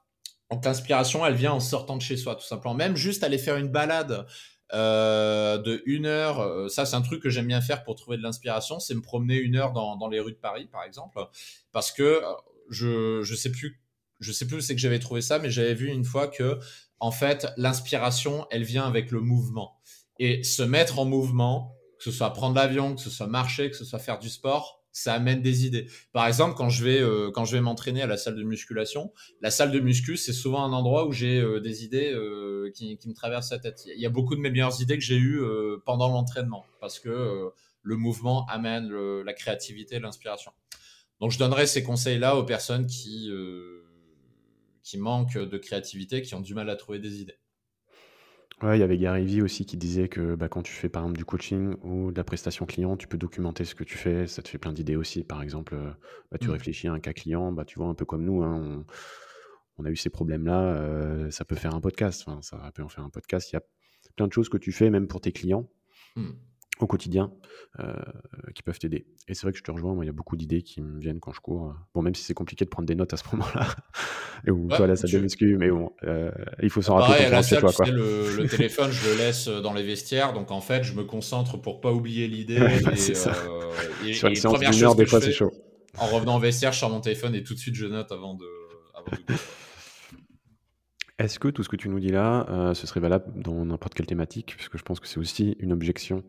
[0.65, 2.75] L'inspiration, elle vient en sortant de chez soi, tout simplement.
[2.75, 4.25] Même juste aller faire une balade
[4.73, 6.39] euh, de une heure.
[6.39, 9.01] Euh, ça, c'est un truc que j'aime bien faire pour trouver de l'inspiration, c'est me
[9.01, 11.19] promener une heure dans, dans, les rues de Paris, par exemple,
[11.71, 12.21] parce que euh,
[12.69, 13.81] je je sais plus
[14.19, 16.59] je sais plus où c'est que j'avais trouvé ça, mais j'avais vu une fois que
[16.99, 19.81] en fait l'inspiration, elle vient avec le mouvement
[20.19, 23.75] et se mettre en mouvement, que ce soit prendre l'avion, que ce soit marcher, que
[23.75, 25.87] ce soit faire du sport, ça amène des idées.
[26.11, 29.11] Par exemple, quand je vais euh, quand je vais m'entraîner à la salle de musculation,
[29.41, 32.97] la salle de muscu, c'est souvent un endroit où j'ai euh, des idées euh, qui,
[32.97, 33.83] qui, me traversent la tête.
[33.85, 35.41] Il y a beaucoup de mes meilleures idées que j'ai eues
[35.85, 37.51] pendant l'entraînement parce que
[37.83, 38.89] le mouvement amène
[39.21, 40.51] la créativité, l'inspiration.
[41.19, 43.31] Donc, je donnerai ces conseils-là aux personnes qui
[44.83, 47.40] qui manquent de créativité, qui ont du mal à trouver des idées.
[48.61, 51.03] Ouais, il y avait Gary Vee aussi qui disait que bah, quand tu fais par
[51.03, 54.27] exemple du coaching ou de la prestation client, tu peux documenter ce que tu fais,
[54.27, 55.23] ça te fait plein d'idées aussi.
[55.23, 55.91] Par exemple, euh,
[56.31, 56.51] bah, tu mmh.
[56.51, 58.85] réfléchis à un cas client, bah, tu vois, un peu comme nous, hein,
[59.77, 62.89] on, a eu ces problèmes-là, euh, ça peut faire un podcast, enfin, ça peut en
[62.89, 63.51] faire un podcast.
[63.51, 63.63] Il y a
[64.15, 65.67] plein de choses que tu fais, même pour tes clients.
[66.15, 66.29] Mmh
[66.81, 67.31] au quotidien
[67.79, 67.93] euh,
[68.53, 69.05] qui peuvent t'aider.
[69.27, 70.99] Et c'est vrai que je te rejoins, moi, il y a beaucoup d'idées qui me
[70.99, 71.73] viennent quand je cours.
[71.93, 73.67] Bon, même si c'est compliqué de prendre des notes à ce moment-là,
[74.47, 75.57] et où toi, là, ça tu...
[75.57, 77.71] mais bon, euh, il faut s'en rappeler quand chez toi.
[77.71, 77.85] Quoi.
[77.87, 81.57] Le, le, téléphone, je le laisse dans les vestiaires, donc en fait, je me concentre
[81.61, 82.59] pour pas oublier l'idée.
[82.91, 83.31] et, ça.
[83.31, 83.71] Euh,
[84.05, 85.51] et, Sur une séance d'une heure, des fois, c'est chaud.
[85.97, 88.35] En revenant au vestiaire, je sors mon téléphone et tout de suite, je note avant
[88.35, 88.45] de.
[88.95, 89.35] Avant de...
[91.19, 94.07] Est-ce que tout ce que tu nous dis là, ce serait valable dans n'importe quelle
[94.07, 94.55] thématique?
[94.57, 96.23] Puisque je pense que c'est aussi une objection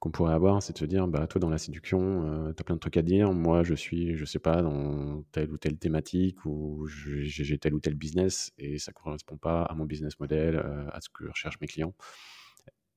[0.00, 2.76] qu'on pourrait avoir, c'est de se dire, bah, toi, dans la séduction, tu as plein
[2.76, 3.32] de trucs à dire.
[3.32, 7.80] Moi, je suis, je sais pas, dans telle ou telle thématique ou j'ai tel ou
[7.80, 10.56] tel business et ça correspond pas à mon business model,
[10.92, 11.94] à ce que recherchent mes clients.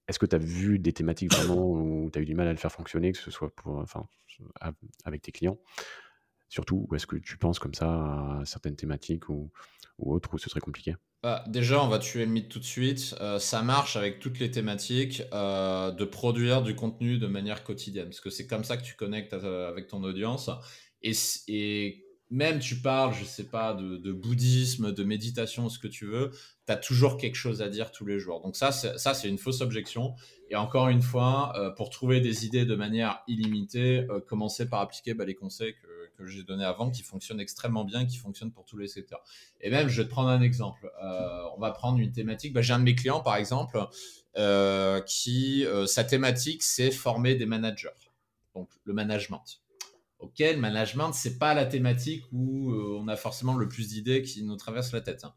[0.07, 2.51] Est-ce que tu as vu des thématiques vraiment où tu as eu du mal à
[2.51, 4.05] le faire fonctionner, que ce soit pour, enfin,
[5.05, 5.57] avec tes clients?
[6.49, 9.51] Surtout, ou est-ce que tu penses comme ça à certaines thématiques ou,
[9.97, 10.95] ou autres où ce serait compliqué?
[11.23, 13.15] Bah, déjà, on va tuer le mythe tout de suite.
[13.21, 18.05] Euh, ça marche avec toutes les thématiques euh, de produire du contenu de manière quotidienne,
[18.05, 20.49] parce que c'est comme ça que tu connectes avec ton audience.
[21.03, 21.13] Et,
[21.47, 26.31] et, même tu parles, je sais pas, de, bouddhisme, de méditation, ce que tu veux,
[26.65, 28.41] tu as toujours quelque chose à dire tous les jours.
[28.41, 30.15] Donc ça, c'est une fausse objection.
[30.49, 35.13] Et encore une fois, euh, pour trouver des idées de manière illimitée, commencez par appliquer
[35.13, 38.65] bah, les conseils que que j'ai donné avant qui fonctionne extrêmement bien, qui fonctionne pour
[38.65, 39.23] tous les secteurs.
[39.59, 40.91] Et même, je vais te prendre un exemple.
[41.03, 42.53] Euh, on va prendre une thématique.
[42.53, 43.85] Bah, j'ai un de mes clients, par exemple,
[44.37, 47.89] euh, qui, euh, sa thématique, c'est former des managers.
[48.55, 49.43] Donc, le management.
[50.19, 54.43] Ok, le management, c'est pas la thématique où on a forcément le plus d'idées qui
[54.43, 55.23] nous traversent la tête.
[55.23, 55.33] Hein.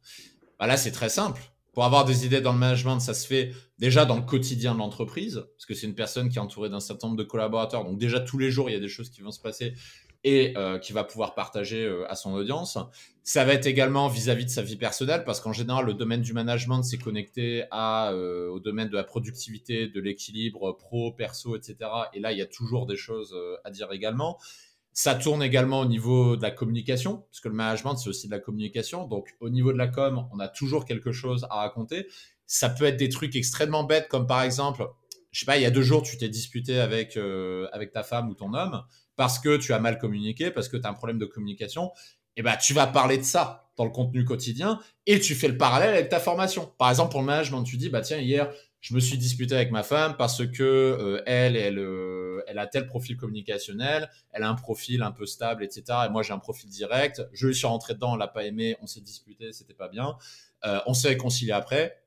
[0.58, 1.40] Bah, là, c'est très simple.
[1.74, 4.78] Pour avoir des idées dans le management, ça se fait déjà dans le quotidien de
[4.78, 7.84] l'entreprise, parce que c'est une personne qui est entourée d'un certain nombre de collaborateurs.
[7.84, 9.74] Donc déjà tous les jours, il y a des choses qui vont se passer
[10.24, 12.78] et euh, qui va pouvoir partager euh, à son audience.
[13.22, 16.32] Ça va être également vis-à-vis de sa vie personnelle, parce qu'en général, le domaine du
[16.32, 21.76] management, c'est connecté euh, au domaine de la productivité, de l'équilibre pro, perso, etc.
[22.14, 24.38] Et là, il y a toujours des choses à dire également.
[24.92, 28.32] Ça tourne également au niveau de la communication, parce que le management, c'est aussi de
[28.32, 29.06] la communication.
[29.06, 32.06] Donc, au niveau de la com, on a toujours quelque chose à raconter.
[32.46, 34.86] Ça peut être des trucs extrêmement bêtes, comme par exemple,
[35.32, 37.18] je sais pas, il y a deux jours, tu t'es disputé avec,
[37.72, 38.84] avec ta femme ou ton homme
[39.16, 41.92] parce que tu as mal communiqué, parce que tu as un problème de communication,
[42.36, 45.56] eh ben, tu vas parler de ça dans le contenu quotidien et tu fais le
[45.56, 46.72] parallèle avec ta formation.
[46.78, 48.50] Par exemple, pour le management, tu dis, bah tiens, hier,
[48.80, 52.66] je me suis disputé avec ma femme parce que euh, elle, elle, euh, elle a
[52.66, 55.84] tel profil communicationnel, elle a un profil un peu stable, etc.
[56.06, 57.22] Et moi, j'ai un profil direct.
[57.32, 60.16] Je lui suis rentré dedans, on l'a pas aimé, on s'est disputé, c'était pas bien.
[60.64, 62.03] Euh, on s'est réconcilié après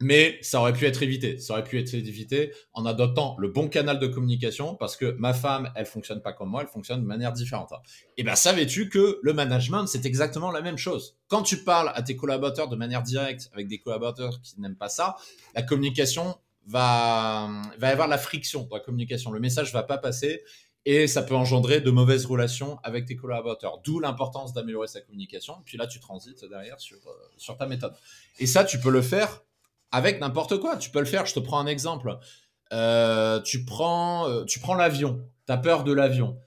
[0.00, 1.38] mais ça aurait pu être évité.
[1.38, 5.34] Ça aurait pu être évité en adoptant le bon canal de communication parce que ma
[5.34, 7.72] femme, elle fonctionne pas comme moi, elle fonctionne de manière différente.
[8.16, 11.18] Et ben, savais-tu que le management, c'est exactement la même chose?
[11.28, 14.88] Quand tu parles à tes collaborateurs de manière directe avec des collaborateurs qui n'aiment pas
[14.88, 15.16] ça,
[15.54, 16.36] la communication
[16.66, 19.30] va, va avoir la friction dans la communication.
[19.30, 20.42] Le message va pas passer
[20.86, 23.80] et ça peut engendrer de mauvaises relations avec tes collaborateurs.
[23.84, 25.56] D'où l'importance d'améliorer sa communication.
[25.66, 27.92] Puis là, tu transites derrière sur, euh, sur ta méthode.
[28.38, 29.42] Et ça, tu peux le faire
[29.92, 30.76] avec n'importe quoi.
[30.76, 31.26] Tu peux le faire.
[31.26, 32.18] Je te prends un exemple.
[32.72, 35.24] Euh, tu prends, euh, tu prends l'avion.
[35.46, 36.38] Tu as peur de l'avion.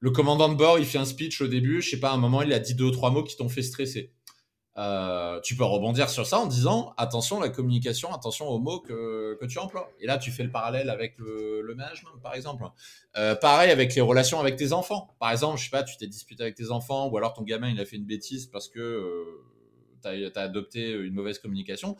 [0.00, 1.80] Le commandant de bord, il fait un speech au début.
[1.80, 3.48] Je sais pas, à un moment, il a dit deux ou trois mots qui t'ont
[3.48, 4.12] fait stresser.
[4.78, 9.36] Euh, tu peux rebondir sur ça en disant attention la communication, attention aux mots que,
[9.38, 9.88] que tu emploies.
[10.00, 12.64] Et là, tu fais le parallèle avec le, management, par exemple.
[13.40, 15.14] pareil avec les relations avec tes enfants.
[15.20, 17.68] Par exemple, je sais pas, tu t'es disputé avec tes enfants ou alors ton gamin
[17.68, 19.24] il a fait une bêtise parce que
[20.02, 21.96] tu as, adopté une mauvaise communication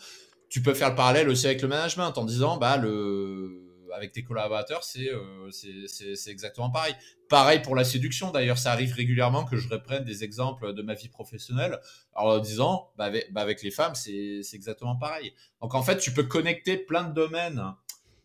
[0.53, 4.23] tu peux faire le parallèle aussi avec le management en disant, bah, le, avec tes
[4.23, 6.95] collaborateurs, c'est euh, c'est exactement pareil.
[7.31, 10.93] Pareil pour la séduction, d'ailleurs, ça arrive régulièrement que je reprenne des exemples de ma
[10.93, 11.81] vie professionnelle
[12.15, 15.33] en disant, bah, avec, bah, les femmes, c'est exactement pareil.
[15.63, 17.65] Donc en fait, tu peux connecter plein de domaines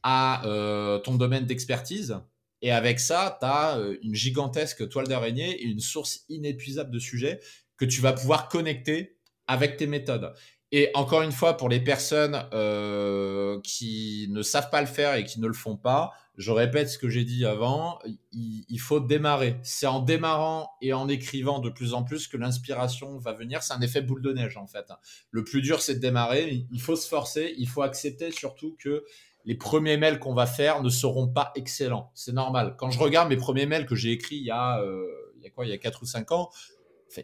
[0.03, 2.19] à euh, ton domaine d'expertise.
[2.61, 6.99] Et avec ça, tu as euh, une gigantesque toile d'araignée et une source inépuisable de
[6.99, 7.39] sujets
[7.77, 10.33] que tu vas pouvoir connecter avec tes méthodes.
[10.71, 15.23] Et encore une fois, pour les personnes euh, qui ne savent pas le faire et
[15.23, 17.99] qui ne le font pas, je répète ce que j'ai dit avant,
[18.32, 19.56] il, faut démarrer.
[19.63, 23.63] C'est en démarrant et en écrivant de plus en plus que l'inspiration va venir.
[23.63, 24.86] C'est un effet boule de neige en fait.
[25.32, 26.67] Le plus dur, c'est de démarrer.
[26.71, 27.56] Il faut se forcer.
[27.58, 29.03] Il faut accepter surtout que
[29.45, 32.12] les premiers mails qu'on va faire ne seront pas excellents.
[32.13, 32.75] C'est normal.
[32.77, 35.47] Quand je regarde mes premiers mails que j'ai écrits il y a, euh, il y
[35.47, 36.51] a quoi, il y a 4 ou 5 ans,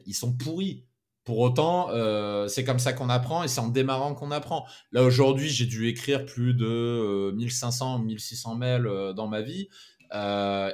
[0.07, 0.85] ils sont pourris
[1.23, 4.65] pour autant, euh, c'est comme ça qu'on apprend et c'est en démarrant qu'on apprend.
[4.91, 9.69] Là, aujourd'hui, j'ai dû écrire plus de 1500, euh, 1600 mails euh, dans ma vie.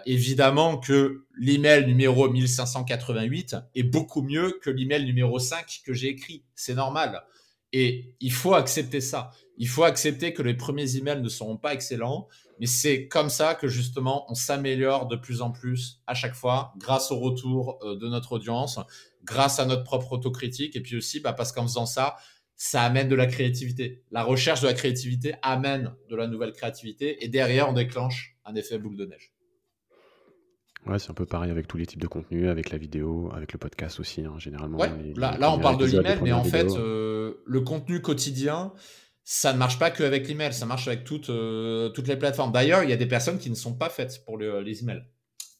[0.05, 6.43] évidemment que l'email numéro 1588 est beaucoup mieux que l'email numéro 5 que j'ai écrit.
[6.55, 7.23] C'est normal.
[7.71, 9.31] Et il faut accepter ça.
[9.57, 12.27] Il faut accepter que les premiers emails ne seront pas excellents,
[12.59, 16.73] mais c'est comme ça que justement on s'améliore de plus en plus à chaque fois
[16.77, 18.79] grâce au retour de notre audience
[19.23, 22.15] grâce à notre propre autocritique et puis aussi bah, parce qu'en faisant ça,
[22.55, 24.03] ça amène de la créativité.
[24.11, 28.55] La recherche de la créativité amène de la nouvelle créativité et derrière, on déclenche un
[28.55, 29.31] effet boule de neige.
[30.85, 33.53] Ouais, c'est un peu pareil avec tous les types de contenus, avec la vidéo, avec
[33.53, 34.79] le podcast aussi, hein, généralement.
[35.15, 38.73] là, on parle de l'email, mais en fait, euh, le contenu quotidien,
[39.23, 42.51] ça ne marche pas qu'avec l'email, ça marche avec toutes, euh, toutes les plateformes.
[42.51, 45.03] D'ailleurs, il y a des personnes qui ne sont pas faites pour les emails.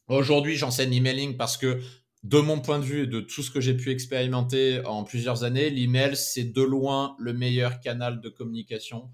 [0.08, 1.80] Aujourd'hui, j'enseigne l'emailing parce que,
[2.24, 5.44] de mon point de vue et de tout ce que j'ai pu expérimenter en plusieurs
[5.44, 9.10] années, l'email, c'est de loin le meilleur canal de communication.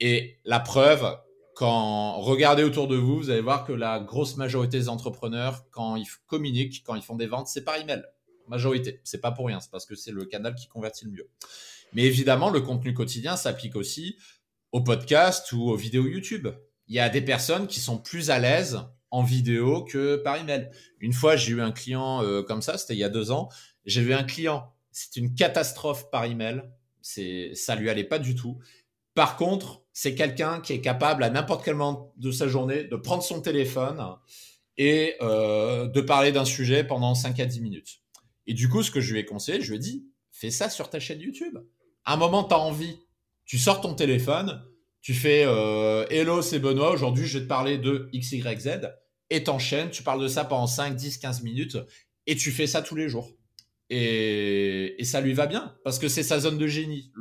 [0.00, 1.16] Et la preuve,
[1.54, 5.96] quand regardez autour de vous, vous allez voir que la grosse majorité des entrepreneurs, quand
[5.96, 8.02] ils communiquent, quand ils font des ventes, c'est par email.
[8.48, 9.00] Majorité.
[9.04, 11.30] C'est pas pour rien, c'est parce que c'est le canal qui convertit le mieux.
[11.94, 14.16] Mais évidemment, le contenu quotidien s'applique aussi
[14.72, 16.48] au podcast ou aux vidéos YouTube.
[16.88, 20.70] Il y a des personnes qui sont plus à l'aise en vidéo que par email.
[20.98, 23.48] Une fois, j'ai eu un client euh, comme ça, c'était il y a deux ans.
[23.86, 26.64] J'ai vu un client, c'est une catastrophe par email.
[27.00, 28.58] C'est, ça lui allait pas du tout.
[29.14, 32.96] Par contre, c'est quelqu'un qui est capable à n'importe quel moment de sa journée de
[32.96, 34.04] prendre son téléphone
[34.76, 38.02] et euh, de parler d'un sujet pendant 5 à 10 minutes.
[38.46, 40.68] Et du coup, ce que je lui ai conseillé, je lui ai dit, fais ça
[40.68, 41.56] sur ta chaîne YouTube
[42.06, 42.98] un moment, tu as envie,
[43.44, 44.62] tu sors ton téléphone,
[45.00, 48.80] tu fais euh, Hello, c'est Benoît, aujourd'hui je vais te parler de XYZ,
[49.30, 51.78] et t'enchaînes, tu parles de ça pendant 5, 10, 15 minutes,
[52.26, 53.30] et tu fais ça tous les jours.
[53.90, 57.12] Et, ça lui va bien, parce que c'est sa zone de génie.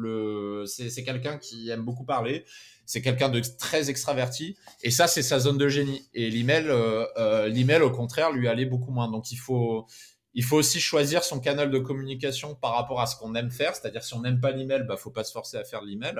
[0.65, 2.45] C'est quelqu'un qui aime beaucoup parler,
[2.86, 6.08] c'est quelqu'un de très extraverti, et ça, c'est sa zone de génie.
[6.13, 9.12] Et l'email, euh, euh, l'email, au contraire, lui allait beaucoup moins.
[9.12, 9.86] Donc il faut,
[10.33, 13.75] il faut aussi choisir son canal de communication par rapport à ce qu'on aime faire.
[13.75, 16.15] C'est-à-dire, si on n'aime pas l'email, bah, faut pas se forcer à faire l'email.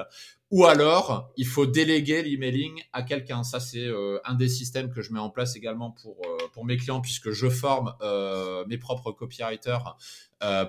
[0.52, 3.44] Ou alors, il faut déléguer l'emailing à quelqu'un.
[3.44, 6.64] Ça, c'est euh, un des systèmes que je mets en place également pour, euh, pour
[6.64, 9.98] mes clients, puisque je forme euh, mes propres copywriters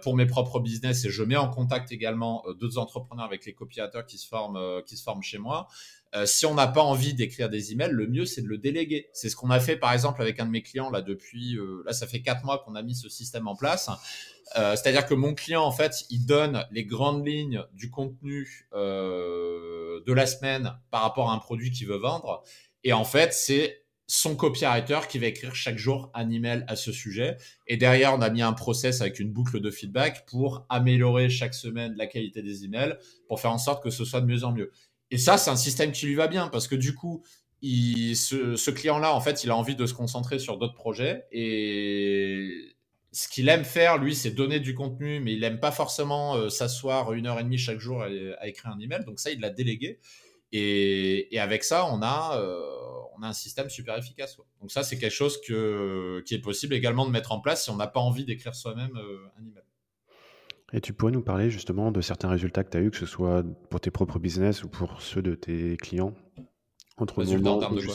[0.05, 4.07] pour mes propres business et je mets en contact également d'autres entrepreneurs avec les copywriters
[4.07, 5.67] qui se forment, qui se forment chez moi.
[6.15, 9.09] Euh, si on n'a pas envie d'écrire des emails, le mieux c'est de le déléguer.
[9.13, 11.83] C'est ce qu'on a fait par exemple avec un de mes clients là depuis euh,
[11.87, 13.91] là ça fait quatre mois qu'on a mis ce système en place.
[14.57, 20.13] Euh, c'est-à-dire que mon client en fait il donne les grandes lignes du contenu de
[20.13, 22.43] la semaine par rapport à un produit qu'il veut vendre
[22.85, 26.93] et en fait c'est son copywriter qui va écrire chaque jour un email à ce
[26.93, 27.37] sujet.
[27.67, 31.55] Et derrière, on a mis un process avec une boucle de feedback pour améliorer chaque
[31.55, 32.99] semaine la qualité des emails,
[33.29, 34.71] pour faire en sorte que ce soit de mieux en mieux.
[35.15, 37.23] Et ça, c'est un système qui lui va bien parce que du coup,
[37.63, 41.25] ce, client-là, en fait, il a envie de se concentrer sur d'autres projets.
[41.31, 42.75] Et
[43.13, 46.49] ce qu'il aime faire, lui, c'est donner du contenu, mais il n'aime pas forcément euh,
[46.49, 49.05] s'asseoir une heure et demie chaque jour à, écrire un email.
[49.05, 50.01] Donc ça, il l'a délégué.
[50.51, 52.61] Et, avec ça, on a, euh,
[53.17, 54.37] on a un système super efficace.
[54.61, 57.77] Donc ça, c'est quelque chose qui est possible également de mettre en place si on
[57.77, 59.63] n'a pas envie d'écrire soi-même euh, un email.
[60.75, 63.07] Et tu pourrais nous parler justement de certains résultats que tu as eu, que ce
[63.07, 66.15] soit pour tes propres business ou pour ceux de tes clients
[66.97, 67.95] entre Résultats en termes de quoi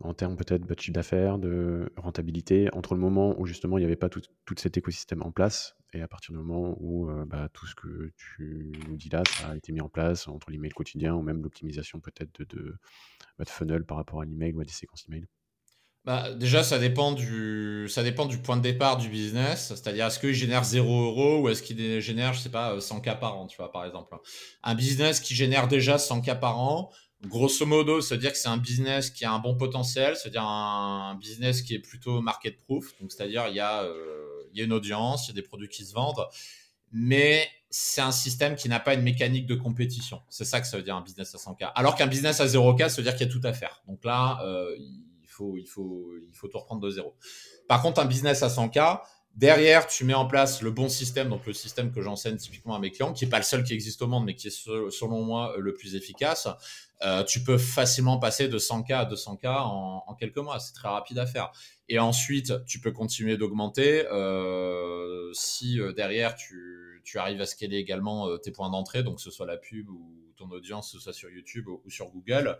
[0.00, 3.84] En termes peut-être de chiffre d'affaires, de rentabilité, entre le moment où justement il n'y
[3.84, 4.22] avait pas tout,
[4.56, 8.12] cet écosystème en place et à partir du moment où euh, bah, tout ce que
[8.16, 11.42] tu nous dis là, ça a été mis en place entre l'email quotidien ou même
[11.42, 12.74] l'optimisation peut-être de, de,
[13.38, 15.26] bah, de, funnel par rapport à l'email ou à des séquences email
[16.06, 19.72] bah, déjà, ça dépend, du, ça dépend du point de départ du business.
[19.74, 23.16] C'est-à-dire, est-ce qu'il génère 0 euros ou est-ce qu'il génère, je sais pas, 100 cas
[23.16, 24.16] par an, tu vois, par exemple.
[24.62, 26.92] Un business qui génère déjà 100 cas par an,
[27.24, 31.16] grosso modo, se dire que c'est un business qui a un bon potentiel, c'est-à-dire un,
[31.20, 32.94] business qui est plutôt market proof.
[33.00, 35.68] Donc, c'est-à-dire, il y, a, euh, y a une audience, il y a des produits
[35.68, 36.24] qui se vendent,
[36.92, 40.22] mais c'est un système qui n'a pas une mécanique de compétition.
[40.28, 41.66] C'est ça que ça veut dire un business à 100 cas.
[41.74, 43.82] Alors qu'un business à 0 cas, ça veut dire qu'il y a tout à faire.
[43.88, 44.76] Donc là, euh,
[45.36, 47.14] faut, il, faut, il faut tout reprendre de zéro.
[47.68, 49.00] Par contre, un business à 100K,
[49.34, 52.78] derrière, tu mets en place le bon système, donc le système que j'enseigne typiquement à
[52.78, 55.22] mes clients, qui n'est pas le seul qui existe au monde, mais qui est selon
[55.22, 56.48] moi le plus efficace.
[57.02, 60.58] Euh, tu peux facilement passer de 100K à 200K en, quelques mois.
[60.58, 61.52] C'est très rapide à faire.
[61.88, 64.06] Et ensuite, tu peux continuer d'augmenter.
[64.06, 69.22] Euh, si euh, derrière, tu, tu, arrives à scaler également tes points d'entrée, donc que
[69.22, 72.56] ce soit la pub ou ton audience, que ce soit sur YouTube ou sur Google,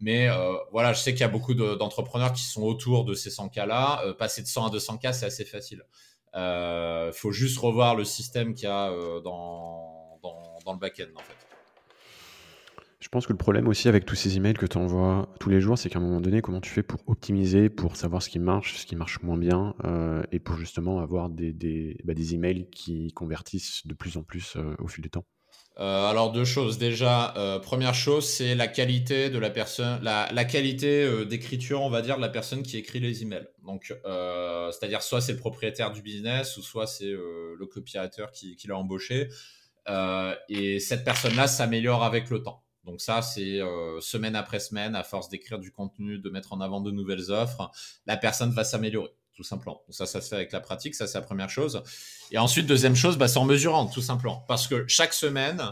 [0.00, 3.30] mais euh, voilà, je sais qu'il y a beaucoup d'entrepreneurs qui sont autour de ces
[3.30, 4.02] 100 cas-là.
[4.06, 5.82] Euh, passer de 100 à 200 cas, c'est assez facile.
[6.34, 8.90] Il euh, faut juste revoir le système qu'il y a
[9.22, 11.34] dans, le back-end, en fait.
[13.00, 15.60] Je pense que le problème aussi avec tous ces emails que tu envoies tous les
[15.60, 18.38] jours, c'est qu'à un moment donné, comment tu fais pour optimiser, pour savoir ce qui
[18.38, 19.74] marche, ce qui marche moins bien,
[20.30, 21.42] et pour justement avoir bah,
[22.14, 25.24] des, emails qui convertissent de plus en plus au fil du temps?
[25.78, 26.78] Euh, alors deux choses.
[26.78, 31.90] Déjà, euh, première chose, c'est la qualité de la personne, la, qualité euh, d'écriture, on
[31.90, 33.48] va dire, de la personne qui écrit les emails.
[33.64, 33.94] Donc,
[34.72, 38.76] c'est-à-dire soit c'est le propriétaire du business ou soit c'est le copywriter qui, qui l'a
[38.76, 39.28] embauché.
[40.48, 42.64] et cette personne-là s'améliore avec le temps.
[42.84, 43.60] Donc ça, c'est
[44.00, 47.70] semaine après semaine, à force d'écrire du contenu, de mettre en avant de nouvelles offres,
[48.06, 49.10] la personne va s'améliorer
[49.40, 49.80] tout simplement.
[49.88, 51.82] ça, ça se fait avec la pratique, ça c'est la première chose.
[52.30, 54.44] Et ensuite, deuxième chose, bah, c'est en mesurant, tout simplement.
[54.46, 55.62] Parce que chaque semaine,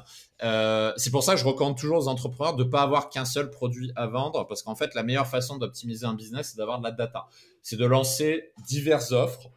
[0.43, 3.27] euh, c'est pour ça que je recommande toujours aux entrepreneurs de ne pas avoir qu'un
[3.27, 6.79] seul produit à vendre, parce qu'en fait, la meilleure façon d'optimiser un business, c'est d'avoir
[6.79, 7.27] de la data.
[7.63, 9.51] C'est de lancer diverses offres,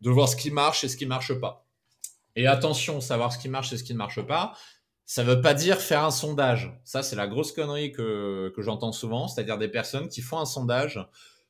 [0.00, 1.66] de voir ce qui marche et ce qui ne marche pas.
[2.36, 4.52] Et attention, savoir ce qui marche et ce qui ne marche pas,
[5.06, 6.72] ça ne veut pas dire faire un sondage.
[6.84, 10.46] Ça, c'est la grosse connerie que, que j'entends souvent, c'est-à-dire des personnes qui font un
[10.46, 11.00] sondage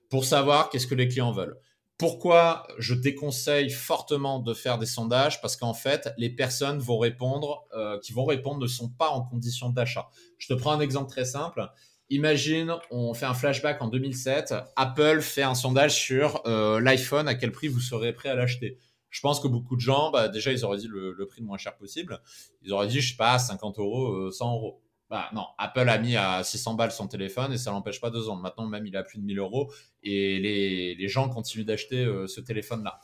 [0.08, 1.58] pour savoir qu'est-ce que les clients veulent.
[1.98, 7.66] Pourquoi je déconseille fortement de faire des sondages Parce qu'en fait, les personnes vont répondre,
[7.74, 10.10] euh, qui vont répondre ne sont pas en condition d'achat.
[10.36, 11.66] Je te prends un exemple très simple.
[12.10, 14.54] Imagine, on fait un flashback en 2007.
[14.76, 18.78] Apple fait un sondage sur euh, l'iPhone, à quel prix vous serez prêt à l'acheter.
[19.08, 21.56] Je pense que beaucoup de gens, bah, déjà, ils auraient dit le, prix le moins
[21.56, 22.20] cher possible.
[22.60, 24.82] Ils auraient dit, je sais pas, 50 euros, 100 euh, euros.
[25.08, 28.18] Bah, non, Apple a mis à 600 balles son téléphone et ça l'empêche pas de
[28.18, 28.42] vendre.
[28.42, 32.26] Maintenant, même, il a plus de 1000 euros et les, les gens continuent d'acheter euh,
[32.26, 32.98] ce téléphone-là.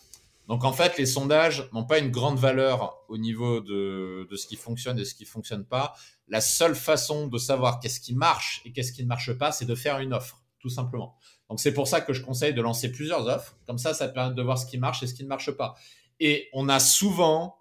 [0.49, 4.47] Donc, en fait, les sondages n'ont pas une grande valeur au niveau de, de, ce
[4.49, 5.95] qui fonctionne et ce qui fonctionne pas.
[6.27, 9.67] La seule façon de savoir qu'est-ce qui marche et qu'est-ce qui ne marche pas, c'est
[9.67, 11.17] de faire une offre, tout simplement.
[11.49, 13.57] Donc, c'est pour ça que je conseille de lancer plusieurs offres.
[13.67, 15.77] Comme ça, ça permet de voir ce qui marche et ce qui ne marche pas.
[16.19, 17.57] Et on a souvent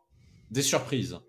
[0.49, 1.19] des surprises.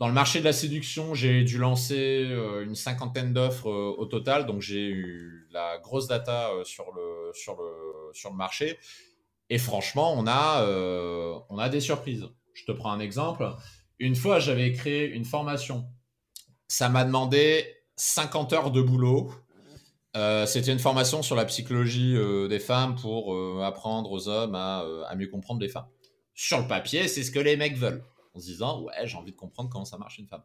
[0.00, 4.06] Dans le marché de la séduction, j'ai dû lancer euh, une cinquantaine d'offres euh, au
[4.06, 8.78] total, donc j'ai eu la grosse data euh, sur, le, sur, le, sur le marché.
[9.50, 10.64] Et franchement, on a,
[11.50, 12.24] on a des surprises.
[12.54, 13.52] Je te prends un exemple.
[13.98, 15.86] Une fois, j'avais créé une formation.
[16.68, 19.32] Ça m'a demandé 50 heures de boulot.
[20.46, 22.16] C'était une formation sur la psychologie
[22.48, 25.88] des femmes pour apprendre aux hommes à, à mieux comprendre les femmes.
[26.32, 29.32] Sur le papier, c'est ce que les mecs veulent en se disant ouais j'ai envie
[29.32, 30.42] de comprendre comment ça marche une femme.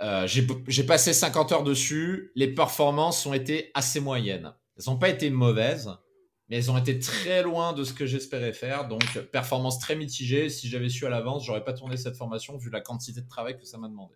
[0.00, 4.52] Euh, j'ai passé 50 heures dessus, les performances ont été assez moyennes.
[4.76, 5.96] Elles n'ont pas été mauvaises,
[6.48, 8.88] mais elles ont été très loin de ce que j'espérais faire.
[8.88, 10.48] Donc performance très mitigée.
[10.48, 13.56] Si j'avais su à l'avance, j'aurais pas tourné cette formation vu la quantité de travail
[13.56, 14.14] que ça m'a demandé.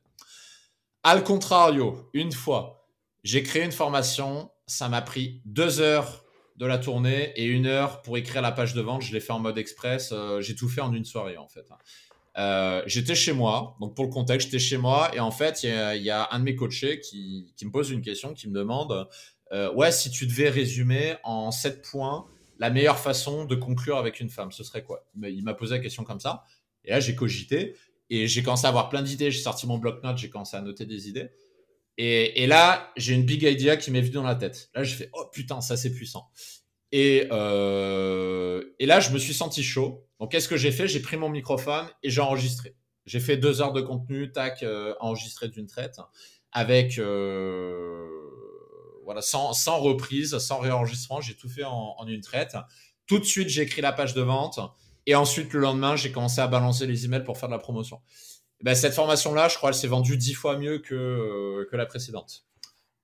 [1.04, 2.88] Al contrario, une fois,
[3.22, 6.24] j'ai créé une formation, ça m'a pris deux heures
[6.56, 9.02] de la tournée et une heure pour écrire la page de vente.
[9.02, 10.10] Je l'ai fait en mode express.
[10.12, 11.70] Euh, j'ai tout fait en une soirée en fait.
[12.38, 16.02] Euh, j'étais chez moi, donc pour le contexte, j'étais chez moi et en fait, il
[16.02, 19.08] y, a un de mes coachés qui, me pose une question, qui me demande
[19.52, 22.26] euh, Ouais, si tu devais résumer en 7 points
[22.60, 25.04] la meilleure façon de conclure avec une femme, ce serait quoi?
[25.20, 26.44] Il m'a posé la question comme ça
[26.84, 27.74] et là, j'ai cogité
[28.08, 29.30] et j'ai commencé à avoir plein d'idées.
[29.30, 31.30] J'ai sorti mon bloc-notes, j'ai commencé à noter des idées.
[31.96, 34.70] Et, et là, j'ai une big idea qui m'est venue dans la tête.
[34.74, 36.30] Là, je fais Oh putain, ça c'est puissant.
[36.92, 40.06] Et, euh, et là, je me suis senti chaud.
[40.20, 40.88] Donc, qu'est-ce que j'ai fait?
[40.88, 42.74] J'ai pris mon microphone et j'ai enregistré.
[43.06, 45.98] J'ai fait deux heures de contenu, tac, euh, enregistré d'une traite,
[46.52, 48.06] avec euh,
[49.04, 51.20] voilà, sans, sans, reprise, sans réenregistrement.
[51.20, 52.56] J'ai tout fait en, une traite.
[53.06, 54.60] Tout de suite, j'ai écrit la page de vente.
[55.06, 58.00] Et ensuite, le lendemain, j'ai commencé à balancer les emails pour faire de la promotion.
[58.60, 61.76] Et ben, cette formation-là, je crois, elle s'est vendue dix fois mieux que, euh, que
[61.76, 62.44] la précédente.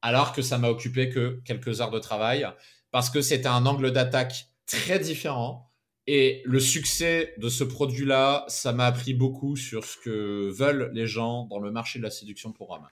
[0.02, 2.46] Alors que ça m'a occupé que quelques heures de travail
[2.94, 5.68] parce que c'était un angle d'attaque très différent.
[6.06, 11.08] Et le succès de ce produit-là, ça m'a appris beaucoup sur ce que veulent les
[11.08, 12.86] gens dans le marché de la séduction pour hommes.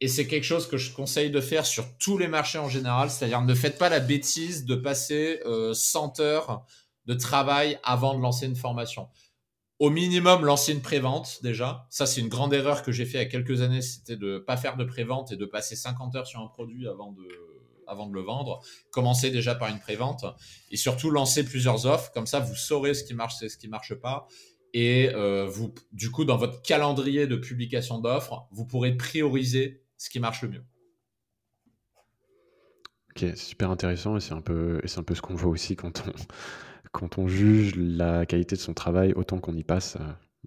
[0.00, 3.10] Et c'est quelque chose que je conseille de faire sur tous les marchés en général,
[3.10, 5.40] c'est-à-dire ne faites pas la bêtise de passer
[5.74, 6.64] 100 euh, heures
[7.04, 9.10] de travail avant de lancer une formation.
[9.78, 11.86] Au minimum, lancer une prévente déjà.
[11.90, 14.36] Ça, c'est une grande erreur que j'ai fait il y a quelques années, c'était de
[14.36, 17.28] ne pas faire de prévente et de passer 50 heures sur un produit avant de,
[17.86, 18.60] avant de le vendre.
[18.90, 20.24] Commencez déjà par une prévente
[20.70, 22.12] et surtout lancez plusieurs offres.
[22.12, 24.26] Comme ça, vous saurez ce qui marche et ce qui marche pas.
[24.72, 30.10] Et euh, vous, du coup, dans votre calendrier de publication d'offres, vous pourrez prioriser ce
[30.10, 30.64] qui marche le mieux.
[33.10, 36.12] Ok, super intéressant et c'est un peu, un peu ce qu'on voit aussi quand on,
[36.92, 39.96] quand on juge la qualité de son travail, autant qu'on y passe.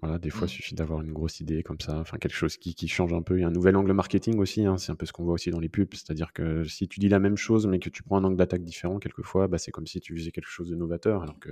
[0.02, 0.50] Voilà, des fois, il mmh.
[0.50, 3.38] suffit d'avoir une grosse idée comme ça, enfin quelque chose qui, qui, change un peu.
[3.38, 5.34] Il y a un nouvel angle marketing aussi, hein, c'est un peu ce qu'on voit
[5.34, 8.04] aussi dans les pubs, c'est-à-dire que si tu dis la même chose mais que tu
[8.04, 10.76] prends un angle d'attaque différent, quelquefois, bah, c'est comme si tu faisais quelque chose de
[10.76, 11.50] novateur, alors que,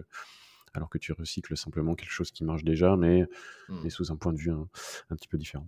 [0.73, 3.23] alors que tu recycles simplement quelque chose qui marche déjà, mais,
[3.69, 3.79] mmh.
[3.83, 4.67] mais sous un point de vue un,
[5.09, 5.67] un petit peu différent.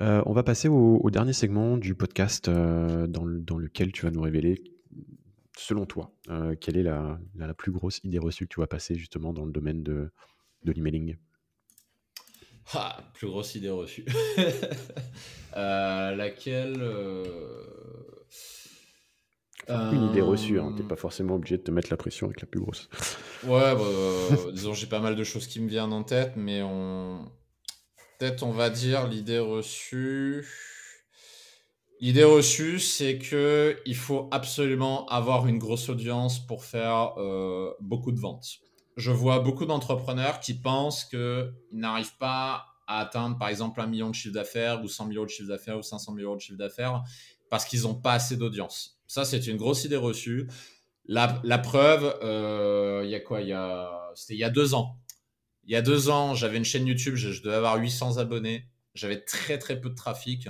[0.00, 4.04] Euh, on va passer au, dernier segment du podcast euh, dans, le, dans, lequel tu
[4.04, 4.62] vas nous révéler,
[5.56, 8.66] selon toi, euh, quelle est la, la, la, plus grosse idée reçue que tu vas
[8.66, 10.10] passer justement dans le domaine de,
[10.64, 11.16] de l'emailing
[12.74, 14.06] ah, plus grosse idée reçue.
[15.56, 17.24] euh, laquelle euh...
[19.68, 20.74] Une idée reçue, hein.
[20.76, 22.88] t'es pas forcément obligé de te mettre la pression avec la plus grosse.
[23.44, 26.62] Ouais, bah, euh, disons, j'ai pas mal de choses qui me viennent en tête, mais
[26.62, 27.30] on.
[28.18, 30.46] Peut-être, on va dire, l'idée reçue.
[32.00, 38.10] L'idée reçue, c'est que il faut absolument avoir une grosse audience pour faire euh, beaucoup
[38.10, 38.58] de ventes.
[38.96, 44.10] Je vois beaucoup d'entrepreneurs qui pensent qu'ils n'arrivent pas à atteindre, par exemple, un million
[44.10, 46.40] de chiffre d'affaires ou 100 000 euros de chiffre d'affaires ou 500 000 euros de
[46.40, 47.02] chiffre d'affaires
[47.50, 48.98] parce qu'ils n'ont pas assez d'audience.
[49.06, 50.48] Ça, c'est une grosse idée reçue.
[51.06, 51.28] La,
[51.58, 53.40] preuve, euh, il y a quoi?
[54.14, 54.98] C'était il y a deux ans.
[55.64, 58.66] Il y a deux ans, j'avais une chaîne YouTube, je, je devais avoir 800 abonnés.
[58.94, 60.48] J'avais très très peu de trafic.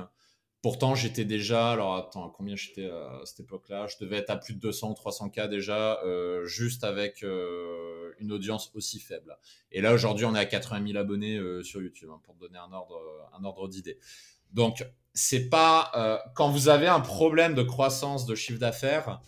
[0.62, 3.88] Pourtant, j'étais déjà, alors attends, combien j'étais à cette époque-là?
[3.88, 8.12] Je devais être à plus de 200 ou 300 k déjà, euh, juste avec euh,
[8.20, 9.36] une audience aussi faible.
[9.72, 12.40] Et là, aujourd'hui, on est à 80 000 abonnés euh, sur YouTube, hein, pour te
[12.40, 12.96] donner un ordre,
[13.36, 13.98] un ordre d'idée.
[14.52, 19.20] Donc, c'est pas quand vous avez un problème de croissance de chiffre d'affaires,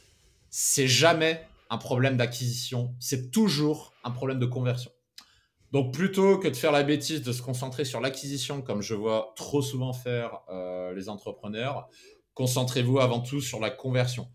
[0.51, 4.93] c'est jamais un problème d'acquisition, c'est toujours un problème de conversion.
[5.75, 9.33] Donc plutôt que de faire la bêtise de se concentrer sur l'acquisition, comme je vois
[9.35, 11.89] trop souvent faire euh, les entrepreneurs,
[12.35, 14.29] concentrez-vous avant tout sur la conversion.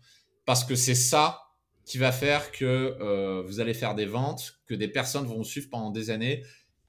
[0.44, 1.44] Parce que c'est ça
[1.86, 5.68] qui va faire que euh, vous allez faire des ventes, que des personnes vont suivre
[5.70, 6.42] pendant des années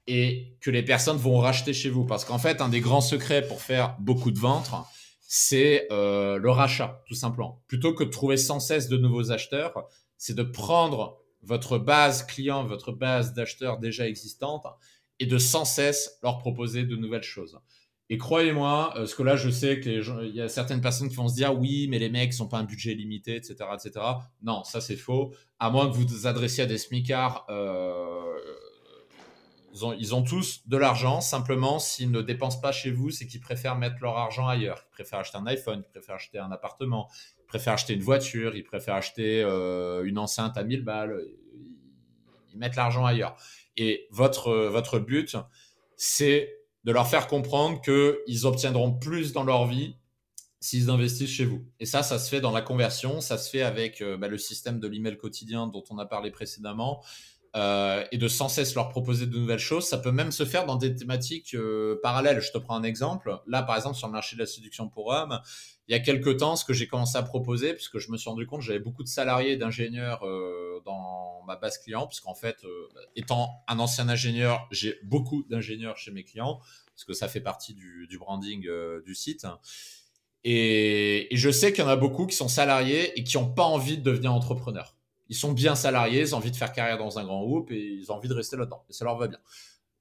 [0.06, 2.04] et que les personnes vont racheter chez vous.
[2.04, 4.70] Parce qu'en fait, un des grands secrets pour faire beaucoup de ventes,
[5.22, 7.62] c'est euh, le rachat, tout simplement.
[7.68, 9.88] Plutôt que de trouver sans cesse de nouveaux acheteurs,
[10.18, 14.64] c'est de prendre votre base client, votre base d'acheteurs déjà existante
[15.18, 17.58] et de sans cesse leur proposer de nouvelles choses.
[18.12, 21.28] Et croyez-moi, euh, parce que là, je sais qu'il y a certaines personnes qui vont
[21.28, 24.04] se dire oui, mais les mecs n'ont pas un budget limité, etc., etc.
[24.42, 25.32] Non, ça c'est faux.
[25.58, 28.20] À moins que vous vous adressiez à des smicards, euh,
[29.72, 31.22] ils, ont, ils, ont, tous de l'argent.
[31.22, 34.84] Simplement, s'ils ne dépensent pas chez vous, c'est qu'ils préfèrent mettre leur argent ailleurs.
[34.90, 37.08] Ils préfèrent acheter un iPhone, ils préfèrent acheter un appartement,
[37.52, 41.22] préfèrent acheter une voiture, ils préfèrent acheter euh, une enceinte à 1000 balles,
[42.50, 43.36] ils mettent l'argent ailleurs.
[43.76, 45.36] Et votre, votre but,
[45.96, 49.96] c'est de leur faire comprendre qu'ils obtiendront plus dans leur vie
[50.60, 51.62] s'ils investissent chez vous.
[51.78, 54.38] Et ça, ça se fait dans la conversion, ça se fait avec euh, bah, le
[54.38, 57.02] système de l'email quotidien dont on a parlé précédemment.
[57.54, 59.86] Euh, et de sans cesse leur proposer de nouvelles choses.
[59.86, 62.40] Ça peut même se faire dans des thématiques euh, parallèles.
[62.40, 63.38] Je te prends un exemple.
[63.46, 65.38] Là, par exemple, sur le marché de la séduction pour hommes,
[65.92, 68.30] il y a quelques temps, ce que j'ai commencé à proposer, puisque je me suis
[68.30, 72.64] rendu compte j'avais beaucoup de salariés d'ingénieurs euh, dans ma base client, puisqu'en fait,
[73.14, 76.60] étant un ancien ingénieur, j'ai beaucoup d'ingénieurs chez mes clients,
[76.94, 78.66] parce que ça fait partie du, branding
[79.04, 79.46] du site.
[80.44, 83.64] Et, je sais qu'il y en a beaucoup qui sont salariés et qui n'ont pas
[83.64, 84.96] envie de devenir entrepreneurs
[85.32, 87.80] ils sont bien salariés, ils ont envie de faire carrière dans un grand groupe et
[87.80, 88.84] ils ont envie de rester là-dedans.
[88.90, 89.38] Et ça leur va bien.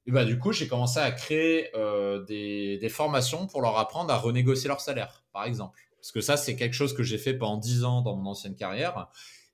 [0.05, 4.17] Et bah, du coup, j'ai commencé à créer euh, des, formations pour leur apprendre à
[4.17, 5.79] renégocier leur salaire, par exemple.
[5.97, 8.55] Parce que ça, c'est quelque chose que j'ai fait pendant 10 ans dans mon ancienne
[8.55, 9.09] carrière.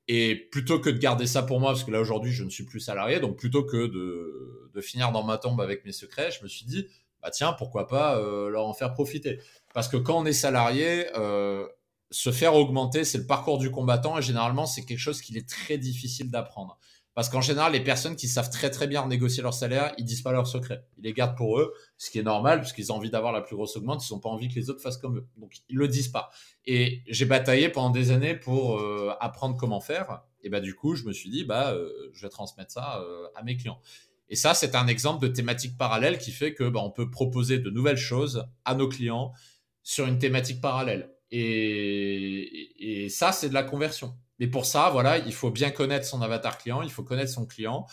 [0.07, 2.63] Et plutôt que de garder ça pour moi, parce que là aujourd'hui je ne suis
[2.63, 6.47] plus salarié, donc plutôt que de, finir dans ma tombe avec mes secrets, je me
[6.47, 6.87] suis dit,
[7.21, 9.41] bah tiens, pourquoi pas euh, leur en faire profiter.
[9.73, 11.67] Parce que quand on est salarié, euh,
[12.11, 15.49] se faire augmenter, c'est le parcours du combattant et généralement, c'est quelque chose qu'il est
[15.49, 16.79] très difficile d'apprendre.
[17.17, 20.21] Parce qu'en général, les personnes qui savent très très bien négocier leur salaire, ils disent
[20.21, 20.85] pas leur secret.
[20.99, 23.41] Ils les gardent pour eux, ce qui est normal parce qu'ils ont envie d'avoir la
[23.41, 25.27] plus grosse augmente, ils n'ont pas envie que les autres fassent comme eux.
[25.35, 26.29] Donc ils le disent pas.
[26.65, 30.21] Et j'ai bataillé pendant des années pour euh, apprendre comment faire.
[30.43, 33.25] Et bah du coup, je me suis dit bah euh, je vais transmettre ça euh,
[33.33, 33.81] à mes clients.
[34.29, 37.57] Et ça, c'est un exemple de thématique parallèle qui fait que bah, on peut proposer
[37.57, 39.33] de nouvelles choses à nos clients
[39.81, 41.15] sur une thématique parallèle.
[41.31, 44.15] Et, ça, c'est de la conversion.
[44.39, 47.45] Mais pour ça, voilà, il faut bien connaître son avatar client, il faut connaître son
[47.45, 47.87] client,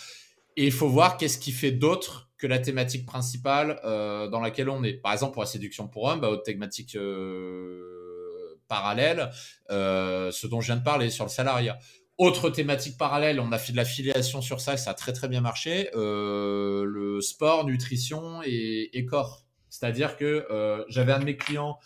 [0.56, 4.68] et il faut voir qu'est-ce qui fait d'autre que la thématique principale euh, dans laquelle
[4.68, 4.94] on est.
[4.94, 9.30] Par exemple, pour la séduction pour hommes, bah, autre thématique euh, parallèle,
[9.70, 11.78] euh, ce dont je viens de parler sur le salariat.
[12.18, 15.40] Autre thématique parallèle, on a fait de l'affiliation sur ça, ça a très très bien
[15.40, 15.90] marché.
[15.94, 19.44] le sport, nutrition et corps.
[19.68, 20.46] C'est-à-dire que
[20.88, 21.78] j'avais un de mes clients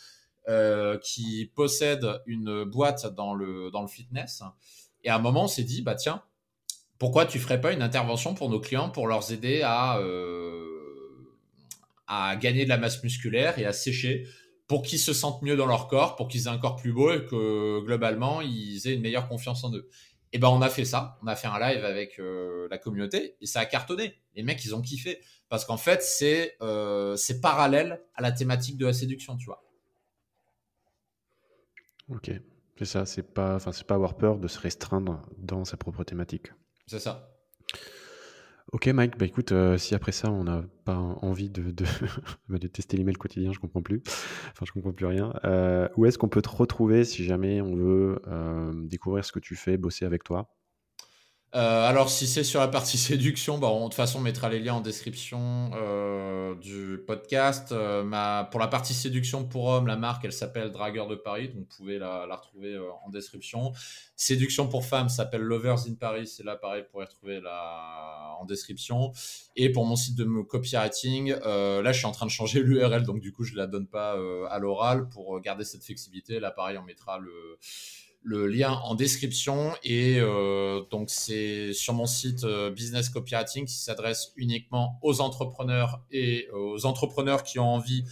[0.49, 4.43] euh, qui possède une boîte dans le, dans le fitness.
[5.05, 6.23] Et à un moment, on s'est dit, bah tiens,
[6.99, 10.65] pourquoi tu ferais pas une intervention pour nos clients pour leur aider à, euh,
[12.07, 14.27] à gagner de la masse musculaire et à sécher
[14.67, 17.13] pour qu'ils se sentent mieux dans leur corps, pour qu'ils aient un corps plus beau
[17.13, 19.91] et que globalement, ils aient une meilleure confiance en eux.
[20.33, 23.37] Et ben on a fait ça, on a fait un live avec euh, la communauté
[23.43, 24.15] et ça a cartonné.
[24.35, 25.21] Les mecs, ils ont kiffé
[25.51, 26.57] parce qu'en fait, c'est
[27.17, 29.68] c'est parallèle à la thématique de la séduction, tu vois.
[32.09, 32.31] Ok,
[32.79, 36.05] c'est ça, c'est pas, enfin, c'est pas avoir peur de se restreindre dans sa propre
[36.05, 36.53] thématique.
[36.87, 37.35] C'est ça.
[38.73, 41.85] Ok Mike, bah écoute, euh, si après ça on n'a pas envie de, de,
[42.51, 44.03] bah, de tester l'email quotidien, je comprends plus.
[44.07, 45.33] Enfin, je comprends plus rien.
[45.45, 49.39] Euh, où est-ce qu'on peut te retrouver si jamais on veut euh, découvrir ce que
[49.39, 50.55] tu fais, bosser avec toi?
[51.55, 54.61] Euh, alors, si c'est sur la partie séduction, bah, de toute façon, on mettra les
[54.61, 57.73] liens en description euh, du podcast.
[57.73, 58.05] Euh,
[58.51, 61.77] pour la partie séduction pour hommes, la marque, elle s'appelle Dragueur de Paris, donc vous
[61.77, 63.73] pouvez la, la retrouver en description.
[64.15, 68.45] Séduction pour femmes s'appelle Lovers in Paris, c'est là pareil, vous pourrez retrouver la, en
[68.45, 69.13] description.
[69.57, 73.21] Et pour mon site de copywriting, là, je suis en train de changer l'URL, donc
[73.21, 74.19] du coup, je ne la donne pas
[74.51, 76.41] à l'oral pour garder cette flexibilité.
[76.41, 77.59] Là, pareil, on mettra le
[78.29, 79.73] le lien en description.
[79.83, 86.03] Et euh, donc, c'est sur mon site euh, Business Copywriting qui s'adresse uniquement aux entrepreneurs
[86.13, 88.05] et aux entrepreneurs qui ont envie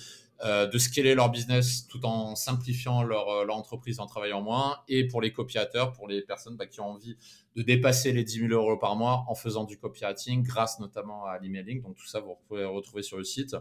[0.44, 4.78] euh, de scaler leur business tout en simplifiant leur, entreprise en travaillant moins.
[4.88, 7.16] Et pour les copywriters, pour les personnes bah, qui ont envie
[7.54, 11.38] de dépasser les 10 000 euros par mois en faisant du copywriting grâce notamment à
[11.38, 11.82] l'emailing.
[11.82, 13.54] Donc, tout ça, vous pouvez retrouver sur le site.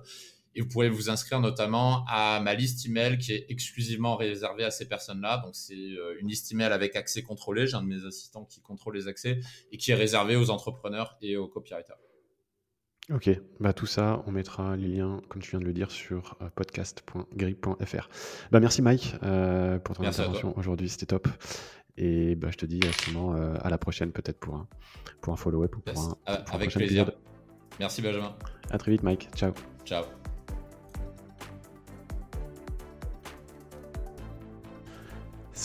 [0.55, 4.71] Et vous pouvez vous inscrire notamment à ma liste email qui est exclusivement réservée à
[4.71, 5.41] ces personnes-là.
[5.43, 7.67] Donc, c'est euh, une liste email avec accès contrôlé.
[7.67, 9.41] J'ai un de mes assistants qui contrôle les accès
[9.71, 11.97] et qui est réservée aux entrepreneurs et aux copywriters.
[13.13, 13.29] Ok,
[13.59, 16.49] bah tout ça, on mettra les liens, comme tu viens de le dire, sur euh,
[16.55, 18.09] podcast.grip.fr.
[18.51, 21.27] Bah merci Mike euh, pour ton intervention aujourd'hui, c'était top.
[21.97, 24.67] Et bah, je te dis justement à la prochaine peut-être pour un,
[25.21, 27.11] pour un follow-up ou pour un, Avec plaisir.
[27.79, 28.35] Merci Benjamin.
[28.71, 29.53] À très vite Mike, ciao.
[29.85, 30.03] Ciao.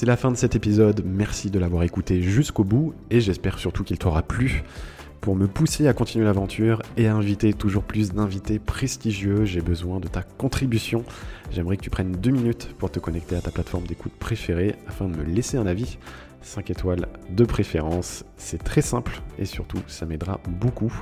[0.00, 3.84] C'est la fin de cet épisode, merci de l'avoir écouté jusqu'au bout et j'espère surtout
[3.84, 4.64] qu'il t'aura plu.
[5.20, 10.00] Pour me pousser à continuer l'aventure et à inviter toujours plus d'invités prestigieux, j'ai besoin
[10.00, 11.04] de ta contribution.
[11.50, 15.06] J'aimerais que tu prennes deux minutes pour te connecter à ta plateforme d'écoute préférée afin
[15.06, 15.98] de me laisser un avis.
[16.40, 20.94] 5 étoiles de préférence, c'est très simple et surtout ça m'aidera beaucoup.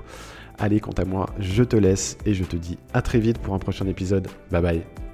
[0.58, 3.54] Allez, quant à moi, je te laisse et je te dis à très vite pour
[3.54, 4.26] un prochain épisode.
[4.50, 5.07] Bye bye.